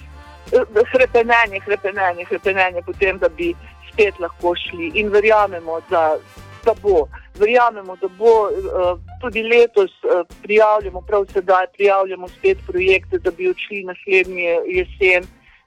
hrepenenje, 0.92 1.60
hrepenenje, 1.60 2.24
hrepenenje, 2.24 2.82
potem, 2.82 3.18
da 3.18 3.28
bi 3.28 3.54
spet 3.92 4.18
lahko 4.18 4.54
šli 4.56 4.92
in 4.94 5.08
verjamemo, 5.08 5.80
da, 5.90 6.16
da 6.64 6.74
bo. 6.82 7.06
verjamemo, 7.34 7.96
da 7.96 8.08
bo 8.08 8.46
uh, 8.46 8.98
tudi 9.20 9.42
letos 9.42 9.90
uh, 10.04 10.26
prijavljamo, 10.42 11.00
prav 11.00 11.24
sedaj 11.32 11.66
prijavljamo 11.76 12.28
spet 12.28 12.58
projekte, 12.66 13.18
da 13.18 13.30
bi 13.30 13.48
odšli 13.48 13.84
naslednji 13.84 14.44
jesen 14.66 15.24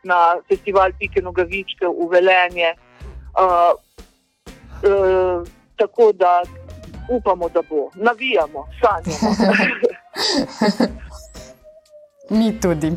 na 0.08 0.40
festival 0.48 0.96
Pike 1.00 1.22
Nogavičke 1.22 1.86
v 1.88 2.08
Velenje. 2.12 2.72
Uh, 3.38 3.76
uh, 4.88 5.44
tako 5.78 6.12
da 6.16 6.42
upamo, 7.10 7.50
da 7.50 7.62
bo, 7.70 7.90
navijamo, 7.96 8.68
sanjamo. 8.80 9.36
Mi 12.38 12.60
tudi, 12.60 12.92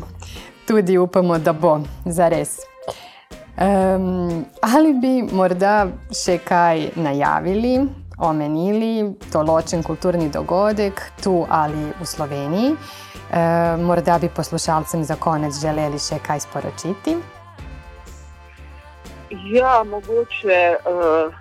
tudi 0.67 0.97
upamo, 0.97 1.37
da 1.37 1.53
bo, 1.53 1.79
za 2.05 2.29
res. 2.29 2.59
Um, 3.61 4.45
ali 4.61 4.93
bi 4.93 5.35
morda 5.35 5.87
še 6.23 6.37
kaj 6.43 6.95
najavili, 6.95 7.79
omenili, 8.21 9.11
določen 9.33 9.83
kulturni 9.83 10.29
dogodek 10.29 11.01
tu 11.23 11.41
ali 11.49 11.89
v 11.99 12.07
Sloveniji? 12.07 12.75
Um, 13.31 13.85
morda 13.87 14.17
bi 14.19 14.29
poslušalcem 14.29 15.03
za 15.07 15.15
konec 15.15 15.55
želeli 15.55 15.99
še 15.99 16.19
kaj 16.23 16.43
sporočiti? 16.45 17.15
Ja, 19.53 19.83
mogoče. 19.87 20.61
Uh, 20.83 21.31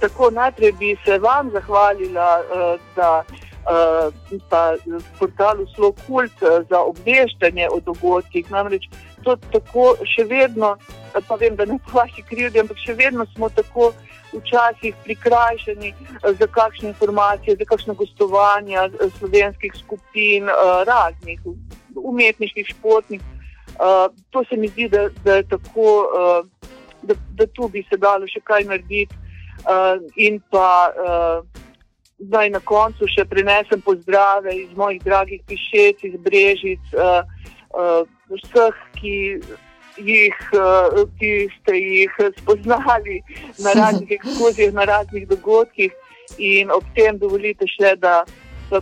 tako 0.00 0.30
najprej 0.30 0.72
bi 0.80 0.96
se 1.04 1.18
vam 1.18 1.50
zahvalila, 1.54 2.28
uh, 2.42 2.80
da 2.96 3.22
uh, 3.22 4.40
pa 4.50 4.74
portalu 5.18 5.66
Slo 5.74 5.92
Kult 6.06 6.42
uh, 6.42 6.66
za 6.70 6.82
obveščanje 6.90 7.68
o 7.70 7.80
dogodkih. 7.86 8.50
Namreč 8.50 8.90
to 9.24 9.36
tako 9.52 9.94
še 10.06 10.26
vedno, 10.26 10.74
pa 11.14 11.38
vem, 11.40 11.56
da 11.56 11.66
ne 11.66 11.78
po 11.86 12.00
vaši 12.00 12.24
krivdi, 12.26 12.60
ampak 12.62 12.78
še 12.82 12.98
vedno 12.98 13.26
smo 13.34 13.48
tako 13.54 13.92
včasih 14.32 14.94
prikrajšani 15.04 15.92
uh, 15.92 16.36
za 16.38 16.46
kakšne 16.46 16.88
informacije, 16.88 17.56
za 17.56 17.64
kakšne 17.64 17.94
gostovanja 17.94 18.88
uh, 18.88 19.12
slovenskih 19.18 19.72
skupin, 19.78 20.44
uh, 20.44 20.84
raznih 20.86 21.40
umetniških, 21.94 22.66
športnih. 22.66 23.20
To 24.30 24.44
se 24.44 24.56
mi 24.56 24.68
zdi, 24.68 24.88
da, 24.88 25.08
da 25.24 25.34
je 25.34 25.42
tako, 25.48 26.10
da, 27.02 27.14
da 27.38 27.46
tu 27.46 27.68
bi 27.68 27.84
se 27.90 27.96
dalo 27.96 28.26
še 28.26 28.40
kaj 28.42 28.64
narediti. 28.64 29.14
In 30.16 30.40
pa 30.50 30.90
zdaj 32.18 32.50
na 32.50 32.60
koncu 32.60 33.06
še 33.06 33.24
prenesem 33.30 33.82
pozdrave 33.86 34.54
iz 34.56 34.72
mojih 34.76 35.02
dragih 35.04 35.42
pišec, 35.46 36.02
iz 36.02 36.16
Brežic, 36.22 36.94
vseh, 38.34 38.82
ki, 38.98 39.14
jih, 39.98 40.36
uh, 40.54 41.04
ki 41.18 41.48
ste 41.56 41.76
jih 41.76 42.18
spoznali 42.38 43.22
na 43.58 43.72
raznih 43.72 44.10
ekskurzijah, 44.18 44.74
na 44.74 44.84
raznih 44.84 45.28
dogodkih. 45.28 45.92
In 46.38 46.70
ob 46.70 46.84
tem 46.94 47.18
dovolite 47.18 47.66
še, 47.66 47.96
da, 47.96 48.22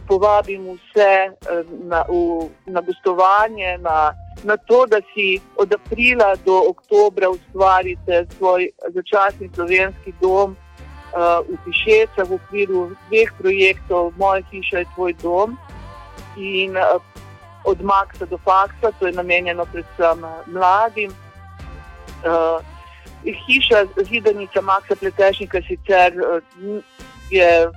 povabim 0.09 0.66
vse 0.74 1.12
uh, 1.31 1.62
na, 1.87 2.05
v, 2.09 2.48
na 2.66 2.81
gostovanje. 2.81 3.79
Na, 3.81 4.14
Na 4.44 4.52
to, 4.68 4.85
da 4.87 4.98
si 5.14 5.40
od 5.57 5.72
aprila 5.72 6.35
do 6.44 6.59
oktobra 6.68 7.31
ustvarite 7.33 8.26
svoj 8.37 8.68
začasni 8.92 9.48
slovenski 9.55 10.12
dom, 10.20 10.52
uh, 11.16 11.40
v 11.48 11.57
Pišeca 11.64 12.29
v 12.29 12.37
okviru 12.37 12.81
dveh 13.09 13.31
projektov 13.40 14.12
Moja 14.20 14.44
hiša 14.52 14.85
je 14.85 14.87
tvoj 14.94 15.12
dom 15.22 15.57
in 16.37 16.76
uh, 16.76 17.00
od 17.66 17.83
Maxa 17.83 18.26
do 18.26 18.38
Faksa, 18.38 18.92
to 18.98 19.07
je 19.07 19.12
namenjeno 19.12 19.66
predvsem 19.72 20.24
mladim. 20.46 21.11
Uh, 21.11 22.62
hiša 23.46 23.85
zidanica 24.11 24.61
Maxa 24.61 24.96
Pletešnika 24.96 25.61
sicer 25.68 26.12
uh, 26.14 26.83
je 27.31 27.70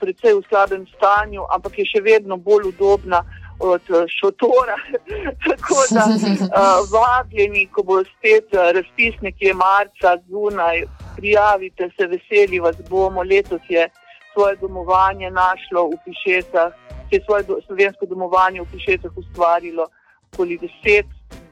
precej 0.00 0.34
v 0.34 0.42
slabem 0.48 0.86
stanju, 0.96 1.44
ampak 1.54 1.78
je 1.78 1.86
še 1.86 2.00
vedno 2.00 2.36
bolj 2.36 2.68
udobna 2.72 3.24
od 3.58 3.82
šotora. 4.20 4.76
Tako 5.48 5.78
da 5.90 6.04
uh, 6.04 6.84
vabljeni, 6.96 7.68
ko 7.72 7.82
bo 7.82 8.02
spet 8.04 8.52
razpis 8.52 9.20
nekje 9.20 9.54
marca 9.54 10.16
zunaj 10.28 10.84
prijavite 11.16 11.90
se, 11.96 12.06
veseli 12.06 12.60
vas 12.60 12.76
bomo. 12.88 13.22
Letos 13.22 13.60
je 13.68 13.88
svoje 14.32 14.56
domovanje 14.56 15.30
našlo 15.30 15.88
v 15.88 15.96
Pišecah, 16.04 16.72
je 17.10 17.20
svoje 17.24 17.42
do, 17.42 17.58
slovensko 17.66 18.06
domovanje 18.06 18.60
v 18.60 18.70
Pišecah 18.72 19.12
ustvarilo 19.16 19.86
okoli 20.32 20.58
deset 20.58 21.06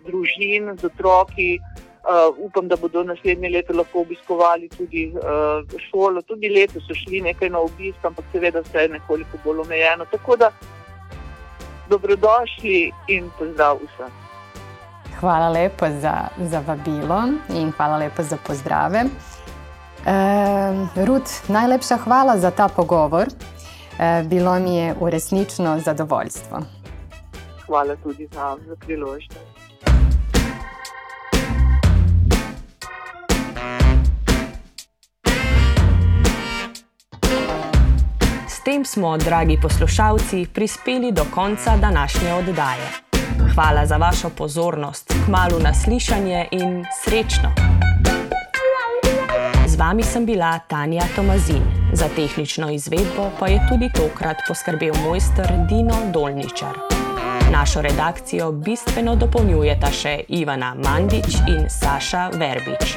družin 0.06 0.76
z 0.78 0.84
otroki. 0.84 1.58
Uh, 2.04 2.36
upam, 2.36 2.68
da 2.68 2.76
bodo 2.76 3.00
naslednje 3.02 3.48
leto 3.48 3.72
lahko 3.72 4.02
obiskovali 4.04 4.68
tudi 4.68 5.06
uh, 5.16 5.64
šolo. 5.88 6.20
Tudi 6.22 6.50
letos 6.52 6.84
so 6.84 6.94
šli 6.94 7.22
nekaj 7.24 7.48
na 7.48 7.62
obisk, 7.64 8.04
ampak 8.04 8.24
seveda 8.32 8.60
vse 8.60 8.82
je 8.84 8.88
nekoliko 8.98 9.40
bolj 9.44 9.62
omejeno. 9.64 10.04
Tako 10.12 10.36
da 10.36 10.50
dobrodošli 11.88 12.92
in 13.08 13.30
pozdrav 13.38 13.80
vsem. 13.86 14.12
Hvala 15.20 15.48
lepo 15.48 15.88
za, 16.00 16.28
za 16.38 16.60
vabilo 16.66 17.22
in 17.56 17.72
hvala 17.72 17.96
lepo 17.96 18.22
za 18.22 18.36
pozdrave. 18.46 19.04
Uh, 20.04 21.06
Rud, 21.06 21.24
najlepša 21.48 21.96
hvala 22.04 22.36
za 22.38 22.50
ta 22.50 22.68
pogovor. 22.68 23.32
Uh, 23.94 24.28
bilo 24.28 24.58
mi 24.58 24.76
je 24.76 24.94
resnično 25.00 25.80
zadovoljstvo. 25.80 26.60
Hvala 27.66 27.96
tudi 27.96 28.28
za, 28.32 28.56
za 28.66 28.76
priložnost. 28.76 29.38
S 38.48 38.64
tem 38.64 38.84
smo, 38.84 39.18
dragi 39.18 39.58
poslušalci, 39.62 40.46
prispeli 40.54 41.12
do 41.12 41.24
konca 41.34 41.76
današnje 41.76 42.34
oddaje. 42.34 42.88
Hvala 43.54 43.86
za 43.86 43.96
vašo 43.96 44.30
pozornost, 44.30 45.14
kmalo 45.26 45.58
naslišanje 45.58 46.48
in 46.50 46.84
srečno! 47.04 47.52
Z 49.66 49.76
vami 49.76 50.02
sem 50.02 50.26
bila 50.26 50.58
Tanja 50.58 51.02
Tomazin, 51.16 51.83
za 51.96 52.08
tehnično 52.16 52.70
izvedbo 52.70 53.30
pa 53.40 53.48
je 53.48 53.66
tudi 53.68 53.90
tokrat 53.92 54.36
poskrbel 54.48 54.94
mojster 55.08 55.46
Dino 55.68 55.94
Dolničar. 56.12 56.78
Našo 57.52 57.82
redakcijo 57.82 58.52
bistveno 58.52 59.16
dopolnjujeta 59.16 59.90
še 59.92 60.20
Ivana 60.28 60.74
Mandič 60.74 61.38
in 61.48 61.70
Saša 61.70 62.28
Verbič. 62.28 62.96